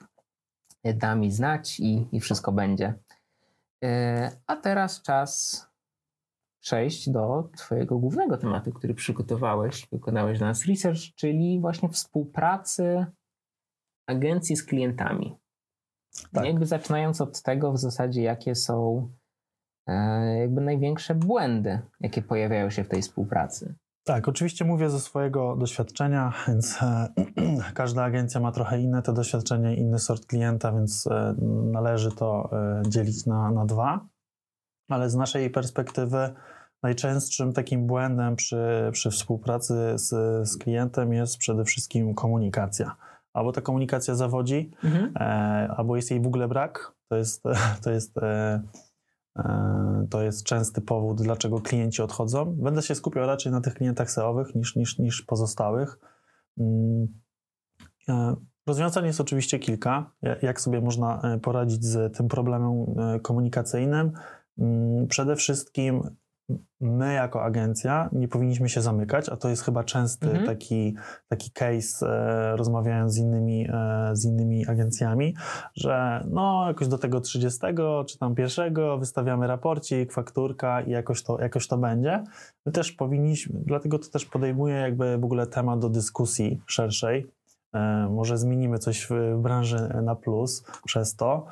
[0.83, 2.93] da mi znać i, i wszystko będzie.
[3.81, 3.89] Yy,
[4.47, 5.65] a teraz czas
[6.59, 13.05] przejść do Twojego głównego tematu, który przygotowałeś, wykonałeś dla nas research, czyli właśnie współpracy
[14.07, 15.37] agencji z klientami.
[16.33, 16.45] Tak.
[16.45, 19.09] Jakby zaczynając od tego w zasadzie, jakie są
[20.39, 23.75] jakby największe błędy, jakie pojawiają się w tej współpracy.
[24.07, 27.07] Tak, oczywiście mówię ze swojego doświadczenia, więc e,
[27.73, 31.35] każda agencja ma trochę inne to doświadczenie, inny sort klienta, więc e,
[31.71, 34.07] należy to e, dzielić na, na dwa.
[34.89, 36.33] Ale z naszej perspektywy
[36.83, 40.09] najczęstszym takim błędem przy, przy współpracy z,
[40.49, 42.95] z klientem jest przede wszystkim komunikacja.
[43.33, 44.71] Albo ta komunikacja zawodzi,
[45.15, 45.19] e,
[45.77, 46.91] albo jest jej w ogóle brak.
[47.09, 47.43] To jest,
[47.83, 48.61] to jest, e, e,
[50.09, 52.45] to jest częsty powód, dlaczego klienci odchodzą.
[52.45, 55.99] Będę się skupiał raczej na tych klientach SEO-owych niż, niż, niż pozostałych.
[56.59, 57.07] Mm,
[58.09, 58.35] e,
[58.67, 60.11] Rozwiązań jest oczywiście kilka.
[60.21, 64.11] Ja- Jak sobie można e, poradzić z tym problemem e, komunikacyjnym?
[64.59, 66.01] Mm, Przede wszystkim
[66.81, 70.45] my jako agencja nie powinniśmy się zamykać, a to jest chyba częsty Mhm.
[70.45, 70.95] taki,
[71.27, 75.35] taki case, e, rozmawiając z innymi, e, z innymi agencjami,
[75.75, 81.39] że no jakoś do tego 30 czy tam pierwszego wystawiamy raporcik, fakturka i jakoś to,
[81.41, 82.23] jakoś to będzie.
[82.65, 87.27] My też powinniśmy, dlatego to też podejmuje jakby w ogóle temat do dyskusji szerszej.
[87.73, 91.45] E, Może zmienimy coś w, branży na plus przez to,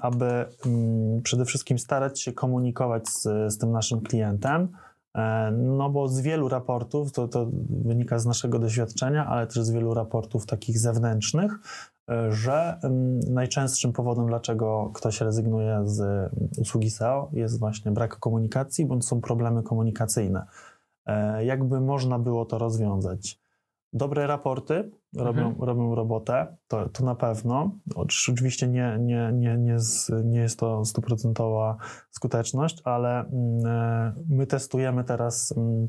[0.00, 4.68] aby mm, przede wszystkim starać się komunikować z, z tym naszym klientem.
[5.14, 9.70] E, No bo z wielu raportów, to, to wynika z naszego doświadczenia, ale też z
[9.70, 11.52] wielu raportów takich zewnętrznych,
[12.10, 18.16] e, że mm, najczęstszym powodem, dlaczego ktoś rezygnuje z mm, usługi SEO, jest właśnie brak
[18.16, 20.46] komunikacji bądź są problemy komunikacyjne.
[21.06, 23.38] E, Jakby można było to rozwiązać?
[23.92, 25.62] Dobre raporty robią, Mhm.
[25.68, 27.70] robią robotę, to, to na pewno.
[27.94, 31.76] Oczywiście nie, nie, nie, nie, z, nie jest to stuprocentowa
[32.10, 35.88] skuteczność, ale mm, e, my testujemy teraz mm,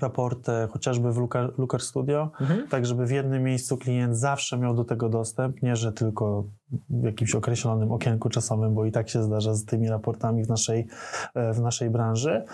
[0.00, 2.68] raporty chociażby w Looker, Looker Studio, Mhm.
[2.68, 6.44] tak żeby w jednym miejscu klient zawsze miał do tego dostęp, nie że tylko
[6.90, 10.86] w jakimś określonym okienku czasowym, bo i tak się zdarza z tymi raportami w naszej,
[11.34, 12.44] e, w naszej branży.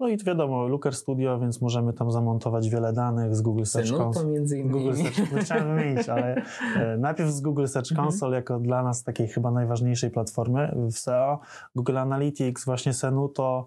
[0.00, 4.24] No i wiadomo, Looker Studio, więc możemy tam zamontować wiele danych z Google Search Console.
[4.24, 4.72] to między innymi.
[4.72, 6.34] Google Search, no chciałem wymienić, ale
[6.76, 8.06] e, najpierw z Google Search Mhm.
[8.08, 11.40] Console jako dla nas takiej chyba najważniejszej platformy w SEO.
[11.74, 13.66] Google Analytics, właśnie Senu, to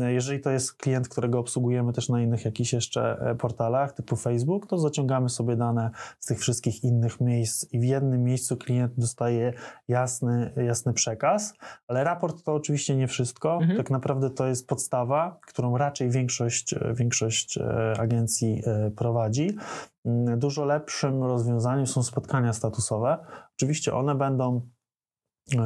[0.00, 4.16] e, jeżeli to jest klient, którego obsługujemy też na innych jakichś jeszcze e, portalach typu
[4.16, 8.92] Facebook, to zaciągamy sobie dane z tych wszystkich innych miejsc i w jednym miejscu klient
[8.96, 9.52] dostaje
[9.88, 11.54] jasny, jasny przekaz,
[11.88, 13.54] ale raport to oczywiście nie wszystko.
[13.54, 13.76] Mhm.
[13.76, 19.56] Tak naprawdę to jest podstawa, którą raczej większość, e, większość e, agencji e, prowadzi.
[20.04, 23.18] Mm, Dużo lepszym rozwiązaniem są spotkania statusowe.
[23.56, 24.60] Oczywiście one będą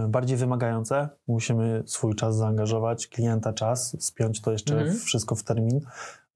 [0.08, 1.08] bardziej wymagające.
[1.28, 4.98] Musimy swój czas zaangażować, klienta czas, spiąć to jeszcze Mhm.
[4.98, 5.80] wszystko w termin,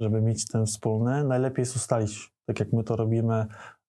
[0.00, 1.24] żeby mieć ten wspólny.
[1.24, 3.46] Najlepiej jest ustalić, tak jak my to robimy,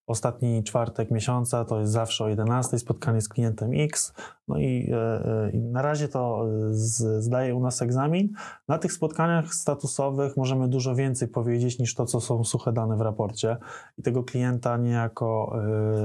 [0.07, 4.13] ostatni czwartek miesiąca to jest zawsze o 11 spotkanie z klientem X.
[4.47, 8.29] No i, e, e, na razie to z, zdaje u nas egzamin.
[8.67, 13.01] Na tych spotkaniach statusowych możemy dużo więcej powiedzieć niż to, co są suche dane w
[13.01, 13.57] raporcie
[13.97, 15.55] i tego klienta niejako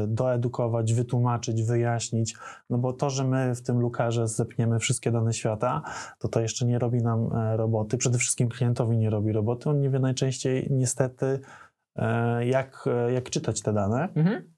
[0.03, 2.35] e, doedukować, wytłumaczyć, wyjaśnić,
[2.71, 5.83] no bo to, że my w tym lukarze zepniemy wszystkie dane świata,
[6.19, 7.97] to to jeszcze nie robi nam e, roboty.
[7.97, 9.71] Przede wszystkim klientowi nie robi roboty.
[9.71, 11.41] On nie wie najczęściej niestety, e,
[12.41, 14.09] jak, e, jak czytać te dane.
[14.15, 14.53] Mhm.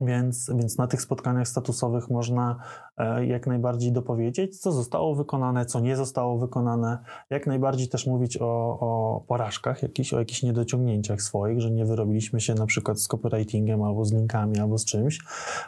[0.00, 2.56] Więc, więc na tych spotkaniach statusowych można
[2.96, 6.98] e, jak najbardziej dopowiedzieć, co zostało wykonane, co nie zostało wykonane.
[7.30, 12.40] Jak najbardziej też mówić o, o porażkach, jakichś, o jakichś niedociągnięciach swoich, że nie wyrobiliśmy
[12.40, 15.18] się na przykład z copywritingiem albo z linkami, albo z czymś.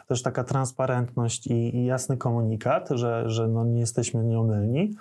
[0.07, 4.93] Też taka transparentność i, i jasny komunikat, że, że no nie jesteśmy nieomylni.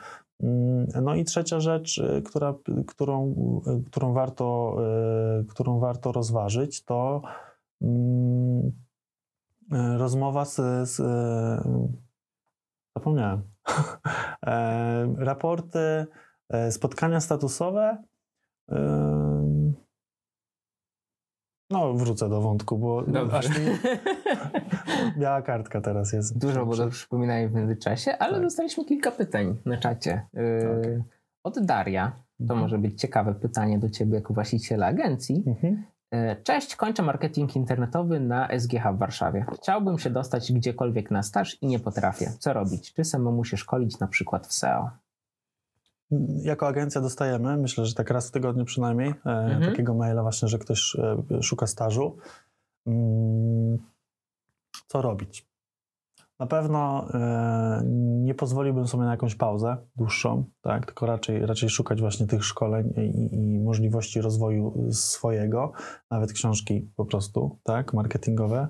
[0.43, 2.55] Mm, No i trzecia rzecz, y, która,
[2.86, 3.34] którą,
[3.66, 4.76] y, którą, warto,
[5.40, 7.22] y, którą warto rozważyć, to
[7.82, 8.72] mm,
[9.99, 10.55] rozmowa z.
[10.88, 11.01] z
[12.97, 13.43] zapomniałem.
[14.47, 16.07] E, Raporty,
[16.49, 18.03] e, spotkania statusowe.
[21.70, 23.38] No, wrócę do wątku, bo Dobrze.
[23.38, 23.55] aż mi
[25.20, 26.39] biała kartka teraz jest.
[26.39, 28.43] Dużo było do przypominania w międzyczasie, ale Tak.
[28.43, 30.26] dostaliśmy kilka pytań na czacie.
[30.35, 31.03] Yy,
[31.45, 32.12] Od Daria.
[32.39, 32.61] To Mhm.
[32.61, 35.45] może być ciekawe pytanie do ciebie jako właściciela agencji.
[35.47, 35.85] Mhm.
[36.12, 39.47] Yy, Cześć, kończę marketing internetowy na SGH w Warszawie.
[39.55, 42.26] Chciałbym się dostać gdziekolwiek na staż i nie potrafię.
[42.39, 42.93] Co robić?
[42.95, 44.91] Czy samemu się szkolić na przykład w SEO?
[46.43, 49.62] Jako agencja dostajemy, myślę, że tak raz w tygodniu przynajmniej, e, Mhm.
[49.70, 52.16] takiego maila właśnie, że ktoś e, szuka stażu.
[54.93, 55.49] Co robić?
[56.40, 57.82] Na pewno e,
[58.22, 60.86] nie pozwoliłbym sobie na jakąś pauzę dłuższą, tak?
[60.86, 65.72] tylko raczej, raczej szukać właśnie tych szkoleń i, i możliwości rozwoju swojego,
[66.11, 68.68] nawet książki po prostu, tak, marketingowe.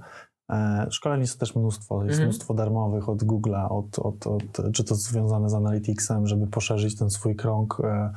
[0.50, 2.28] E, Szkoleń jest też mnóstwo, jest Mhm.
[2.28, 7.10] mnóstwo darmowych od Google'a, od, od, od, czy to związane z Analyticsem, żeby poszerzyć ten
[7.10, 8.12] swój krąg e,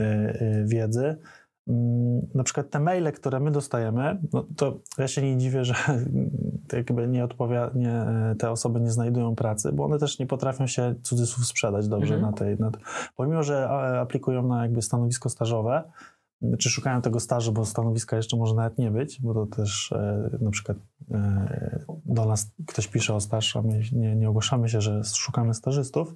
[0.00, 1.18] e, e, wiedzy.
[1.68, 5.74] Mm, Na przykład te maile, które my dostajemy, no to ja się nie dziwię, że
[6.72, 8.04] jakby nie odpowia, nie,
[8.38, 12.32] te osoby nie znajdują pracy, bo one też nie potrafią się cudzysłów sprzedać dobrze Mhm.
[12.32, 12.58] na tej.
[12.58, 12.70] Na,
[13.16, 13.68] pomimo, że
[14.00, 15.82] aplikują na jakby stanowisko stażowe,
[16.58, 20.30] czy szukają tego stażu, bo stanowiska jeszcze może nawet nie być, bo to też e,
[20.40, 20.76] na przykład
[21.10, 25.54] e, do nas ktoś pisze o staż, a my nie, nie ogłaszamy się, że szukamy
[25.54, 26.14] stażystów.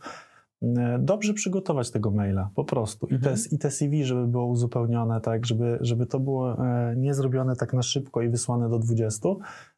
[0.62, 3.06] E, Dobrze przygotować tego maila, po prostu.
[3.06, 3.36] I, Mhm.
[3.36, 7.56] te, I te CV, żeby było uzupełnione tak, żeby, żeby to było e, nie zrobione
[7.56, 9.28] tak na szybko i wysłane do 20,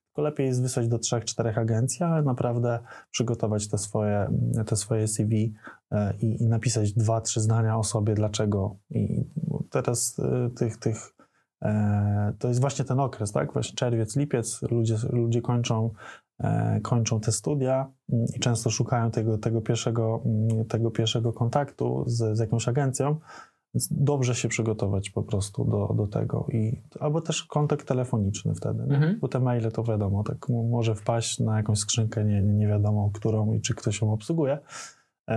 [0.07, 2.79] tylko lepiej jest wysłać do 3-4 agencji, ale naprawdę
[3.11, 4.29] przygotować te swoje,
[4.67, 5.55] te swoje CV
[5.93, 8.77] e, i, i napisać dwa, trzy zdania o sobie, dlaczego.
[8.91, 9.25] I
[9.71, 10.17] teraz
[10.57, 11.15] tych, tych
[12.39, 13.53] to jest właśnie ten okres, tak?
[13.53, 15.91] Właśnie czerwiec, lipiec, ludzie, ludzie kończą,
[16.83, 22.37] kończą te studia mm, i często szukają tego, tego, pierwszego, mm, tego pierwszego kontaktu z,
[22.37, 23.17] z jakąś agencją.
[23.75, 26.47] Więc dobrze się przygotować po prostu do, do tego.
[26.53, 28.83] I, albo też kontakt telefoniczny wtedy.
[28.83, 29.19] Mhm.
[29.21, 33.53] Bo te maile to wiadomo, tak może wpaść na jakąś skrzynkę, nie, nie wiadomo którą
[33.53, 34.59] i czy ktoś ją obsługuje.
[35.29, 35.35] E,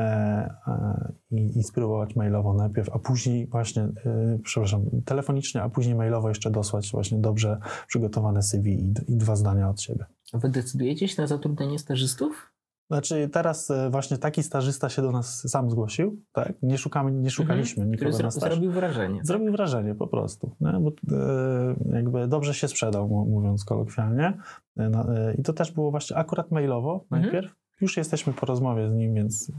[0.68, 6.30] e, i, i spróbować mailowo najpierw, a później właśnie, e, przepraszam, telefonicznie, a później mailowo
[6.30, 10.06] jeszcze dosłać właśnie dobrze przygotowane CV i, i dwa zdania od siebie.
[10.34, 12.54] Wy decydujecie się na zatrudnienie stażystów?
[12.92, 16.54] Znaczy teraz e, właśnie taki stażysta się do nas sam zgłosił, tak?
[16.62, 17.98] Nie, szukamy, nie szukaliśmy Mhm.
[17.98, 18.52] Który nikogo na staż.
[18.52, 19.20] zrobił wrażenie.
[19.24, 20.72] Zrobił wrażenie po prostu, nie?
[20.80, 24.38] bo e, jakby dobrze się sprzedał, mówiąc kolokwialnie.
[24.80, 27.22] E, I to też było właśnie akurat mailowo Mhm.
[27.22, 27.56] najpierw.
[27.82, 29.52] Już jesteśmy po rozmowie z nim, więc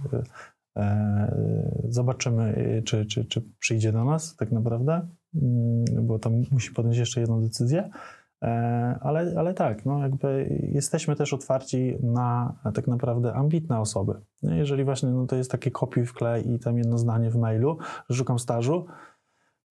[1.89, 7.21] zobaczymy, czy, czy, czy przyjdzie do nas tak naprawdę, Mm, bo tam musi podjąć jeszcze
[7.21, 7.91] jedną decyzję.
[8.43, 14.15] E, Ale, ale tak, no jakby jesteśmy też otwarci na tak naprawdę ambitne osoby.
[14.43, 14.57] Nie?
[14.57, 17.79] Jeżeli właśnie no to jest takie kopiuj w klej i tam jedno zdanie w mailu,
[18.09, 18.87] że szukam stażu,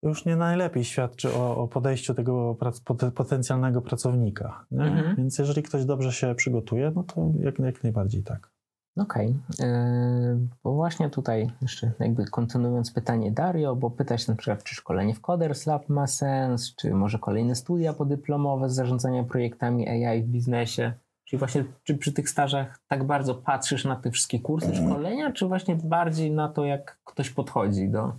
[0.01, 4.65] to już nie najlepiej świadczy o, o podejściu tego prac, pot- potencjalnego pracownika.
[4.72, 5.15] Mhm.
[5.15, 8.56] Więc jeżeli ktoś dobrze się przygotuje, no to jak, jak najbardziej tak.
[8.97, 14.75] Okej, Yy, bo właśnie tutaj jeszcze jakby kontynuując pytanie Dario, bo pytać na przykład, czy
[14.75, 20.23] szkolenie w Coders Lab ma sens, czy może kolejne studia podyplomowe z zarządzania projektami AI
[20.23, 20.93] w biznesie,
[21.25, 25.47] czyli właśnie czy przy tych stażach tak bardzo patrzysz na te wszystkie kursy, szkolenia, czy
[25.47, 28.13] właśnie bardziej na to, jak ktoś podchodzi do...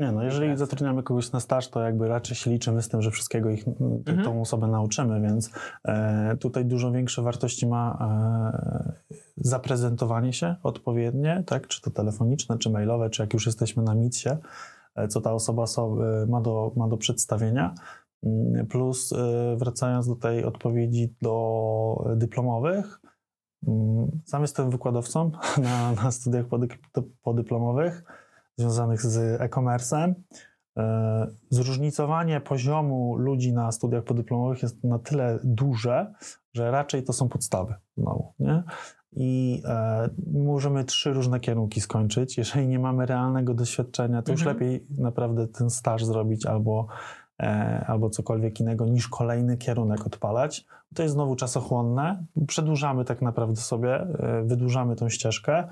[0.00, 3.10] Nie, no jeżeli zatrudniamy kogoś na staż, to jakby raczej się liczymy z tym, że
[3.10, 4.24] wszystkiego ich, Mhm.
[4.24, 5.50] tą osobę nauczymy, więc
[5.84, 8.92] e, tutaj dużo większe wartości ma e,
[9.36, 14.28] zaprezentowanie się odpowiednie, tak, czy to telefoniczne, czy mailowe, czy jak już jesteśmy na mitsie,
[14.94, 17.74] e, co ta osoba so, e, ma, do, ma do przedstawienia.
[18.26, 19.16] Mm, Plus y,
[19.56, 23.00] wracając do tej odpowiedzi do dyplomowych,
[23.68, 25.30] mm, sam jestem wykładowcą
[25.62, 26.44] na, na studiach
[27.22, 28.04] podyplomowych
[28.58, 30.14] związanych z e-commerce'em.
[30.78, 36.12] E, Zróżnicowanie poziomu ludzi na studiach podyplomowych jest na tyle duże,
[36.54, 38.62] że raczej to są podstawy znowu, nie?
[39.16, 42.38] I e, możemy trzy różne kierunki skończyć.
[42.38, 44.56] Jeżeli nie mamy realnego doświadczenia, to już Mhm.
[44.56, 46.86] lepiej naprawdę ten staż zrobić albo,
[47.42, 50.66] e, albo cokolwiek innego niż kolejny kierunek odpalać.
[50.94, 52.24] To jest znowu czasochłonne.
[52.46, 55.68] Przedłużamy tak naprawdę sobie, e, wydłużamy tą ścieżkę.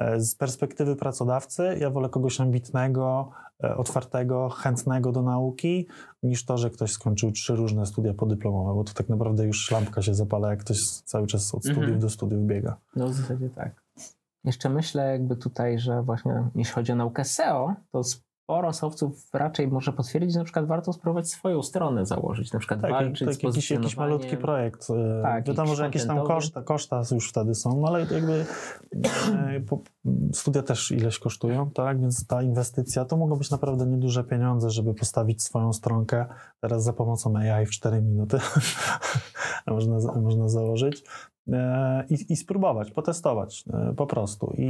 [0.00, 3.30] E, Z perspektywy pracodawcy ja wolę kogoś ambitnego,
[3.64, 5.86] e, otwartego, chętnego do nauki,
[6.22, 10.02] niż to, że ktoś skończył trzy różne studia podyplomowe, bo to tak naprawdę już lampka
[10.02, 12.00] się zapala, jak ktoś cały czas od studiów Mhm.
[12.00, 12.76] do studiów biega.
[12.96, 13.82] No w zasadzie tak.
[14.44, 18.02] Jeszcze myślę jakby tutaj, że właśnie jeśli chodzi o naukę SEO, to
[18.50, 22.80] sporo sowców raczej może potwierdzić, że na przykład warto spróbować swoją stronę założyć, na przykład
[22.80, 24.86] Tak, walczyć tak z jakiś, jakiś malutki projekt.
[24.90, 28.44] e, Tak, Wiadomo, że jakieś tam koszta, koszta już wtedy są, no ale jakby
[29.34, 29.60] e,
[30.32, 32.00] studia też ileś kosztują, tak?
[32.00, 36.26] Więc ta inwestycja to mogą być naprawdę nieduże pieniądze, żeby postawić swoją stronkę
[36.60, 38.38] teraz za pomocą AI w 4 minuty.
[39.66, 41.04] można, można założyć.
[41.52, 44.54] E, I, I spróbować, potestować e, po prostu.
[44.58, 44.68] I,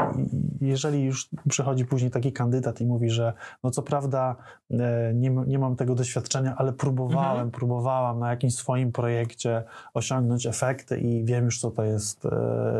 [0.61, 3.33] I jeżeli już przychodzi później taki kandydat i mówi, że
[3.65, 4.37] no co prawda
[4.71, 7.51] e, nie, nie mam tego doświadczenia, ale próbowałem, Mhm.
[7.51, 9.63] próbowałam na jakimś swoim projekcie
[9.95, 12.23] osiągnąć efekty i wiem już, co to jest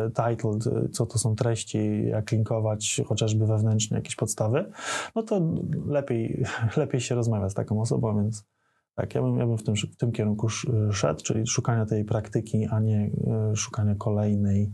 [0.07, 0.51] title,
[0.91, 4.65] co to są treści, jak linkować chociażby wewnętrznie jakieś podstawy,
[5.15, 5.41] no to
[5.85, 6.43] lepiej,
[6.77, 8.45] lepiej się rozmawia z taką osobą, więc
[9.01, 12.05] tak, ja bym, ja bym w, tym, w tym kierunku sz- szedł, czyli szukania tej
[12.05, 13.11] praktyki, a nie
[13.51, 14.73] e, szukania kolejnej,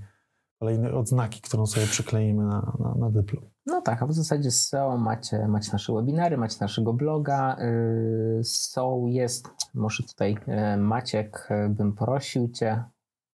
[0.59, 3.43] kolejnej odznaki, którą sobie przykleimy na, na, na dyplom.
[3.65, 7.57] No tak, a w zasadzie z SEO macie, macie nasze webinary, macie naszego bloga.
[7.59, 12.83] Yy, SEO jest, może tutaj yy, Maciek, bym prosił Cię,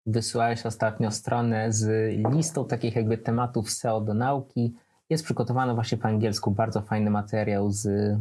[0.06, 4.74] wysyłałeś ostatnio stronę z listą takich jakby tematów SEO do nauki.
[5.10, 8.16] Jest przygotowany właśnie po angielsku bardzo fajny materiał z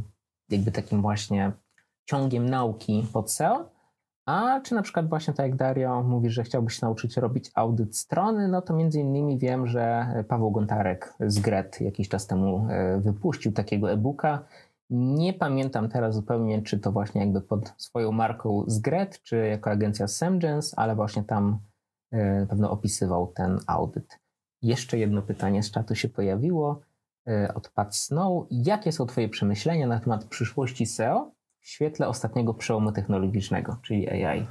[0.49, 1.51] jakby takim właśnie
[2.09, 3.69] ciągiem nauki pod SEO.
[4.25, 8.47] A czy na przykład właśnie tak jak Dario mówi, że chciałbyś nauczyć robić audyt strony,
[8.47, 13.51] no to między innymi wiem, że Paweł Gontarek z Gret jakiś czas temu e, wypuścił
[13.51, 14.45] takiego e-booka.
[14.89, 19.71] Nie pamiętam teraz zupełnie, czy to właśnie jakby pod swoją marką z Gret, czy jako
[19.71, 21.59] agencja Semgens, ale właśnie tam
[22.11, 24.19] e, pewno opisywał ten audyt.
[24.61, 26.79] Jeszcze jedno pytanie z czatu się pojawiło
[27.27, 28.47] e, od Pat Snow.
[28.51, 31.38] Jakie są Twoje przemyślenia na temat przyszłości SEO
[31.69, 34.47] świetle ostatniego przełomu technologicznego, czyli AI?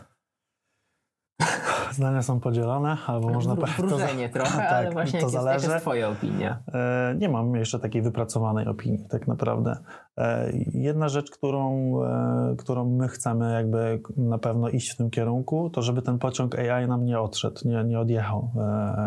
[1.98, 3.76] Zdania są podzielone, albo można Wró- powiedzieć.
[3.86, 5.66] Wróżenie trochę, tak, ale właśnie to jak zależy.
[5.70, 6.58] jest Twoja opinia?
[6.74, 9.76] E, Nie mam jeszcze takiej wypracowanej opinii, tak naprawdę.
[10.18, 15.70] E, Jedna rzecz, którą, e, którą my chcemy jakby na pewno iść w tym kierunku,
[15.70, 18.50] to żeby ten pociąg AI nam nie odszedł, nie, nie odjechał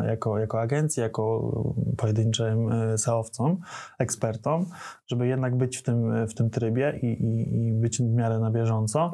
[0.08, 1.52] jako, jako agencji, jako
[1.98, 3.58] pojedynczym SEO-wcom,
[4.00, 4.66] ekspertom,
[5.08, 8.52] żeby jednak być w tym, w tym trybie i, i, i być w miarę na
[8.52, 9.12] bieżąco.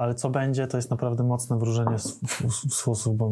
[0.00, 3.30] Ale co będzie, to jest naprawdę mocne wróżenie z, w, w sposób, bo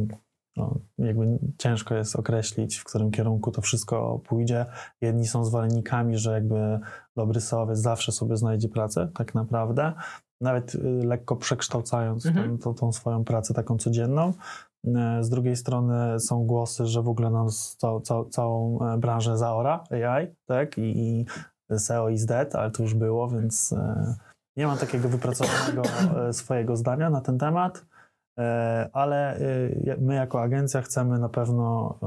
[0.56, 4.66] no, jakby ciężko jest określić, w którym kierunku to wszystko pójdzie.
[5.00, 6.80] Jedni są zwolennikami, że jakby
[7.16, 9.92] dobry SEOwiec zawsze sobie znajdzie pracę, tak naprawdę,
[10.40, 12.58] nawet y, lekko przekształcając Mhm.
[12.58, 14.32] tą, tą, tą swoją pracę taką codzienną.
[14.86, 18.98] E, Z drugiej strony są głosy, że w ogóle nam z cał, cał, całą e,
[18.98, 20.78] branżę zaora AI, tak?
[20.78, 21.26] I, i
[21.78, 24.14] SEO is dead, ale to już było, więc e,
[24.58, 25.82] nie mam takiego wypracowanego
[26.28, 27.86] e, swojego zdania na ten temat.
[28.38, 31.98] E, ale e, my jako agencja chcemy na pewno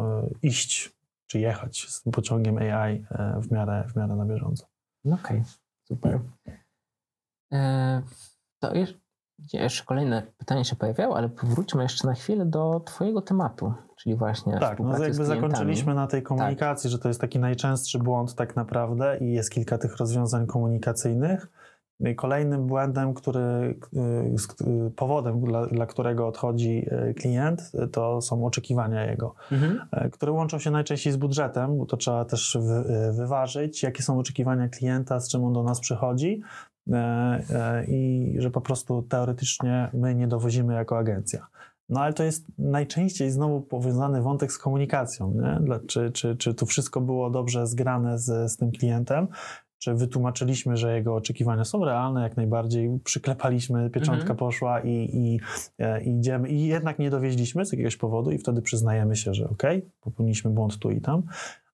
[0.42, 0.96] iść
[1.28, 3.06] czy jechać z tym pociągiem AI
[3.42, 4.66] w miarę, w miarę na bieżąco.
[5.06, 5.44] No Okej,
[5.84, 6.20] super.
[7.54, 8.02] E,
[8.60, 9.00] to jeszcze,
[9.54, 14.60] jeszcze kolejne pytanie się pojawiało, ale powróćmy jeszcze na chwilę do Twojego tematu, czyli właśnie
[14.60, 19.18] Tak, no jakby zakończyliśmy na tej komunikacji, że to jest taki najczęstszy błąd tak naprawdę
[19.18, 21.48] i jest kilka tych rozwiązań komunikacyjnych.
[22.10, 28.46] I Kolejnym błędem, który, y, y, powodem, dla, dla którego odchodzi y, klient, to są
[28.46, 29.36] oczekiwania jego.
[29.52, 29.82] Mhm.
[29.92, 34.20] e, które łączą się najczęściej z budżetem, bo to trzeba też wy, wyważyć, jakie są
[34.20, 36.42] oczekiwania klienta, z czym on do nas przychodzi
[36.92, 36.96] e,
[37.50, 41.48] e, i że po prostu teoretycznie my nie dowozimy jako agencja.
[41.90, 45.34] No ale to jest najczęściej znowu powiązany wątek z komunikacją.
[45.34, 45.80] Nie?
[45.88, 49.28] Czy, czy, czy tu wszystko było dobrze zgrane z, z tym klientem,
[49.84, 54.38] czy wytłumaczyliśmy, że jego oczekiwania są realne, jak najbardziej, przyklepaliśmy, pieczątka Mhm.
[54.38, 55.40] poszła i, i,
[55.80, 59.50] e, i idziemy, i jednak nie dowieźliśmy z jakiegoś powodu i wtedy przyznajemy się, że
[59.50, 61.24] okej, popełniliśmy błąd tu i tam,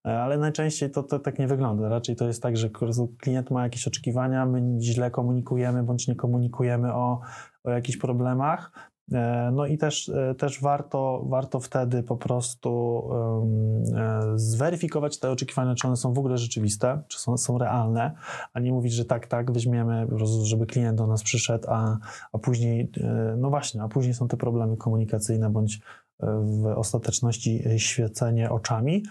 [0.07, 1.89] E, ale najczęściej to, to tak nie wygląda.
[1.89, 2.69] Raczej to jest tak, że
[3.17, 7.21] klient ma jakieś oczekiwania, my źle komunikujemy bądź nie komunikujemy o,
[7.63, 8.91] o jakichś problemach.
[9.11, 15.75] E, no i też, e, też warto, warto wtedy po prostu um, zweryfikować te oczekiwania,
[15.75, 18.11] czy one są w ogóle rzeczywiste, czy są, są realne,
[18.53, 20.07] a nie mówić, że tak, tak, weźmiemy,
[20.43, 21.97] żeby klient do nas przyszedł, a,
[22.33, 22.91] a później,
[23.37, 25.79] no właśnie, a później są te problemy komunikacyjne bądź
[26.19, 29.03] w ostateczności świecenie oczami.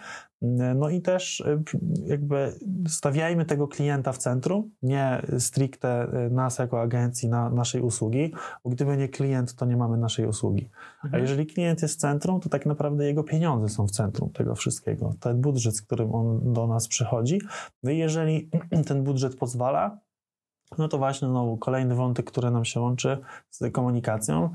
[0.42, 1.62] No i też y,
[2.06, 2.52] jakby
[2.88, 8.32] stawiajmy tego klienta w centrum, nie stricte y, nas jako agencji na naszej usługi,
[8.64, 10.70] bo gdyby nie klient, to nie mamy naszej usługi.
[11.04, 11.14] Mhm.
[11.14, 14.54] A jeżeli klient jest w centrum, to tak naprawdę jego pieniądze są w centrum tego
[14.54, 15.14] wszystkiego.
[15.20, 17.40] Ten budżet, z którym on do nas przychodzi.
[17.82, 18.50] No i jeżeli
[18.88, 19.98] ten budżet pozwala,
[20.78, 23.18] no to właśnie znowu kolejny wątek, który nam się łączy
[23.50, 24.50] z komunikacją,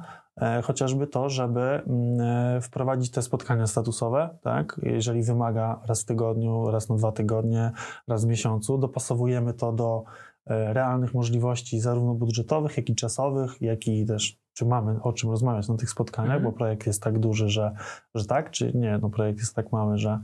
[0.64, 4.82] chociażby to, żeby mm, e, wprowadzić te spotkania statusowe, tak?
[4.84, 7.72] jeżeli wymaga raz w tygodniu, raz na dwa tygodnie,
[8.08, 10.04] raz w miesiącu, dopasowujemy to do
[10.46, 15.30] e, realnych możliwości zarówno budżetowych, jak i czasowych, jak i też czy mamy o czym
[15.30, 16.44] rozmawiać na tych spotkaniach, -hmm.
[16.44, 17.76] bo projekt jest tak duży, że,
[18.16, 20.20] że tak, czy nie, no projekt jest tak mały, że,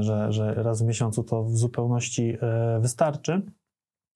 [0.00, 2.38] że, że raz w miesiącu to w zupełności
[2.80, 3.42] wystarczy.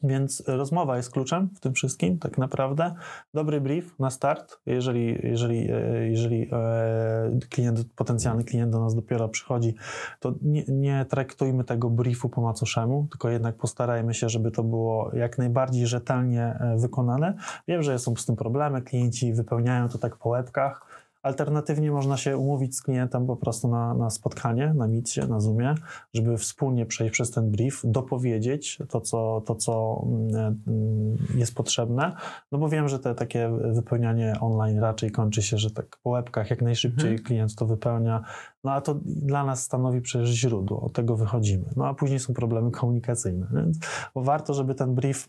[0.03, 2.95] Więc rozmowa jest kluczem w tym wszystkim, tak naprawdę.
[3.35, 9.29] Dobry brief na start, jeżeli, jeżeli, e, jeżeli e, klient, potencjalny klient do nas dopiero
[9.29, 9.75] przychodzi,
[10.21, 15.11] to nie, nie traktujmy tego briefu po macoszemu, tylko jednak postarajmy się, żeby to było
[15.15, 17.35] jak najbardziej rzetelnie e, wykonane.
[17.69, 20.90] Wiem, że są z tym problemy, klienci wypełniają to tak po łebkach,
[21.23, 25.75] Alternatywnie można się umówić z klientem po prostu na, na spotkanie, na micie, na Zoomie,
[26.15, 32.17] żeby wspólnie przejść przez ten brief, dopowiedzieć to, co, to, co mm, mm, jest potrzebne.
[32.53, 36.51] No bo wiem, że te takie wypełnianie online raczej kończy się, że tak po łebkach
[36.51, 37.27] jak najszybciej mhm.
[37.27, 38.25] klient to wypełnia.
[38.65, 41.65] No a to dla nas stanowi przecież źródło, od tego wychodzimy.
[41.77, 43.47] No a później są problemy komunikacyjne.
[43.53, 43.79] Więc
[44.15, 45.29] warto, żeby ten brief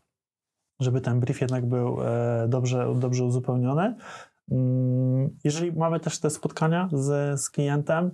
[0.81, 3.95] żeby ten brief jednak był e, dobrze, dobrze uzupełniony.
[4.51, 8.11] Mm, jeżeli mamy też te spotkania z, z klientem,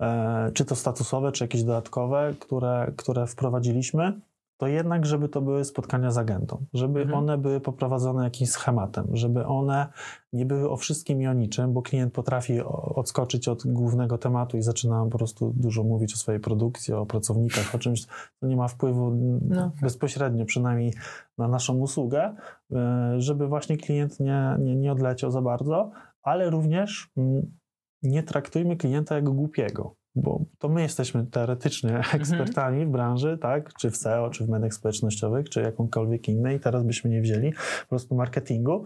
[0.00, 4.20] e, czy to statusowe, czy jakieś dodatkowe, które, które wprowadziliśmy,
[4.60, 7.18] to jednak, żeby to były spotkania z agentą, żeby mhm.
[7.18, 9.86] one były poprowadzone jakimś schematem, żeby one
[10.32, 12.60] nie były o wszystkim i o niczym, bo klient potrafi
[12.94, 17.74] odskoczyć od głównego tematu i zaczyna po prostu dużo mówić o swojej produkcji, o pracownikach,
[17.74, 18.06] o czymś,
[18.40, 19.10] co nie ma wpływu
[19.48, 19.72] no.
[19.82, 20.94] bezpośrednio przynajmniej
[21.38, 22.34] na naszą usługę,
[22.72, 25.90] e, żeby właśnie klient nie, nie, nie odleciał za bardzo,
[26.22, 27.58] ale również mm,
[28.02, 32.20] nie traktujmy klienta jako głupiego bo to my jesteśmy teoretycznie mhm.
[32.20, 36.84] ekspertami w branży, tak, czy w SEO, czy w mediach społecznościowych, czy jakąkolwiek innej, teraz
[36.84, 38.84] byśmy nie wzięli po prostu marketingu.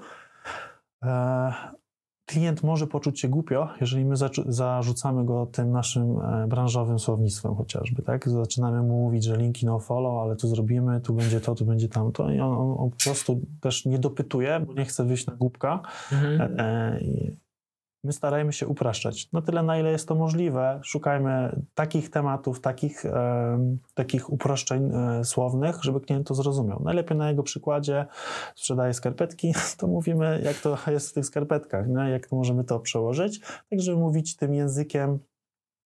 [1.02, 1.52] E,
[2.26, 4.14] klient może poczuć się głupio, jeżeli my
[4.46, 8.28] zarzucamy go tym naszym e, branżowym słownictwem chociażby, tak?
[8.28, 11.88] Zaczynamy mu mówić, że linki no follow, ale tu zrobimy, tu będzie to, tu będzie
[11.88, 15.34] tamto i on, on, on po prostu też nie dopytuje, bo nie chce wyjść na
[15.34, 15.80] głupka.
[16.12, 16.60] Mhm.
[16.60, 17.00] E,
[18.04, 20.80] My starajmy się upraszczać na tyle, na ile jest to możliwe.
[20.82, 26.82] Szukajmy takich tematów, takich, e, takich uproszczeń e, słownych, żeby klient to zrozumiał.
[26.84, 28.06] Najlepiej na jego przykładzie
[28.54, 32.10] sprzedaje skarpetki, to mówimy, jak to jest w tych skarpetkach, nie?
[32.10, 35.18] jak możemy to przełożyć, tak żeby mówić tym językiem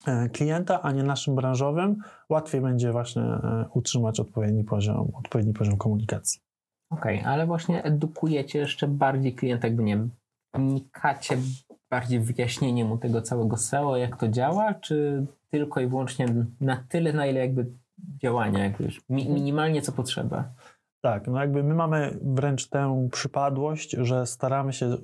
[0.07, 1.95] e, klienta, a nie naszym branżowym,
[2.29, 6.41] łatwiej będzie właśnie e, utrzymać odpowiedni poziom, odpowiedni poziom komunikacji.
[6.89, 10.07] Okej, okay, ale właśnie edukujecie jeszcze bardziej klienta, jakby nie
[10.53, 11.37] wnikacie
[11.89, 16.25] bardziej wyjaśnienie mu tego całego SEO, jak to działa, czy tylko i wyłącznie
[16.61, 17.65] na tyle, na ile jakby
[18.21, 20.53] działania, jakby już mi, minimalnie co potrzeba?
[21.01, 24.97] Tak, no jakby my mamy wręcz tę przypadłość, że staramy się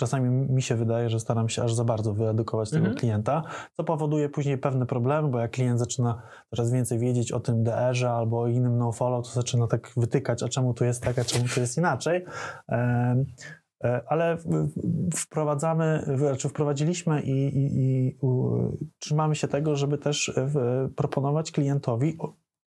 [0.00, 2.96] Czasami mi się wydaje, że staram się aż za bardzo wyedukować tego mhm.
[2.96, 3.42] klienta,
[3.72, 8.10] co powoduje później pewne problemy, bo jak klient zaczyna coraz więcej wiedzieć o tym DR-ze
[8.10, 11.44] albo o innym no-follow, to zaczyna tak wytykać, a czemu tu jest tak, a czemu
[11.54, 12.24] tu jest inaczej.
[13.84, 14.38] E, ale
[15.16, 18.18] wprowadzamy, znaczy wprowadziliśmy i, i, i
[18.98, 20.48] trzymamy się tego, żeby też e,
[20.96, 22.18] proponować klientowi,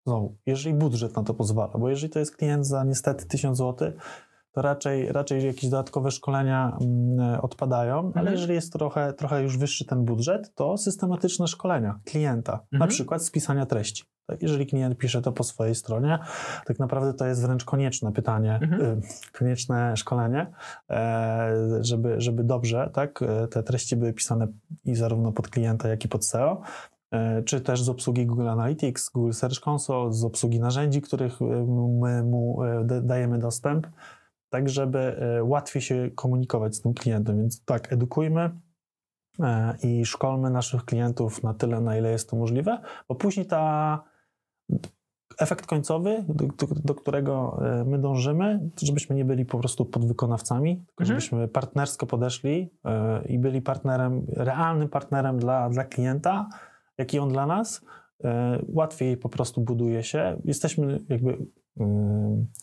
[0.05, 3.91] znowu, jeżeli budżet na to pozwala, bo jeżeli to jest klient za niestety 1000 zł,
[4.51, 8.13] to raczej, raczej jakieś dodatkowe szkolenia mm, odpadają, mhm.
[8.17, 12.79] ale jeżeli jest trochę, trochę już wyższy ten budżet, to systematyczne szkolenia klienta, mhm.
[12.79, 14.03] na przykład spisania treści.
[14.31, 16.19] Tak, jeżeli klient pisze to po swojej stronie,
[16.65, 18.81] tak naprawdę to jest wręcz konieczne pytanie, mhm.
[18.81, 19.01] Y,
[19.39, 20.51] konieczne szkolenie,
[20.89, 24.47] e, żeby, żeby dobrze tak, e, te treści były pisane
[24.85, 26.61] i zarówno pod klienta, jak i pod SEO
[27.11, 31.41] e, czy też z obsługi Google Analytics, Google Search Console, z obsługi narzędzi, których
[32.01, 32.59] my mu
[33.01, 33.87] dajemy dostęp,
[34.51, 37.37] tak żeby łatwiej się komunikować z tym klientem.
[37.37, 38.59] Więc tak, edukujmy,
[39.83, 44.03] i szkolmy naszych klientów na tyle, na ile jest to możliwe, bo później ta
[45.39, 49.85] efekt końcowy, do, do, do, którego e, my dążymy, to żebyśmy nie byli po prostu
[49.85, 51.07] podwykonawcami, tylko Mhm.
[51.07, 56.49] żebyśmy partnersko podeszli e, i byli partnerem, realnym partnerem dla, dla klienta,
[56.97, 57.85] jak i on dla nas.
[58.23, 60.41] E, łatwiej po prostu buduje się.
[60.45, 61.37] Jesteśmy jakby,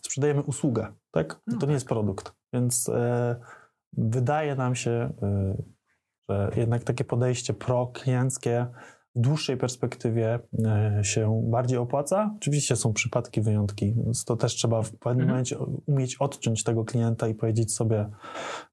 [0.02, 1.40] sprzedajemy usługę, tak?
[1.46, 2.32] No To nie jest produkt.
[2.52, 3.36] Więc e,
[3.92, 4.90] wydaje nam się,
[5.22, 5.62] e,
[6.28, 8.66] że jednak takie podejście pro-klienckie
[9.16, 12.34] w dłuższej perspektywie e, się bardziej opłaca.
[12.36, 15.28] Oczywiście są przypadki, wyjątki, więc to też trzeba w pewnym Mhm.
[15.28, 18.10] momencie umieć odciąć tego klienta i powiedzieć sobie,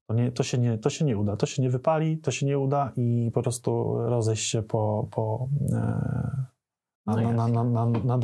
[0.06, 2.46] to, nie, to, się nie, to się nie uda, to się nie wypali, to się
[2.46, 5.48] nie uda i po prostu rozejść się po, po,
[7.06, 8.18] No na, na, na, na,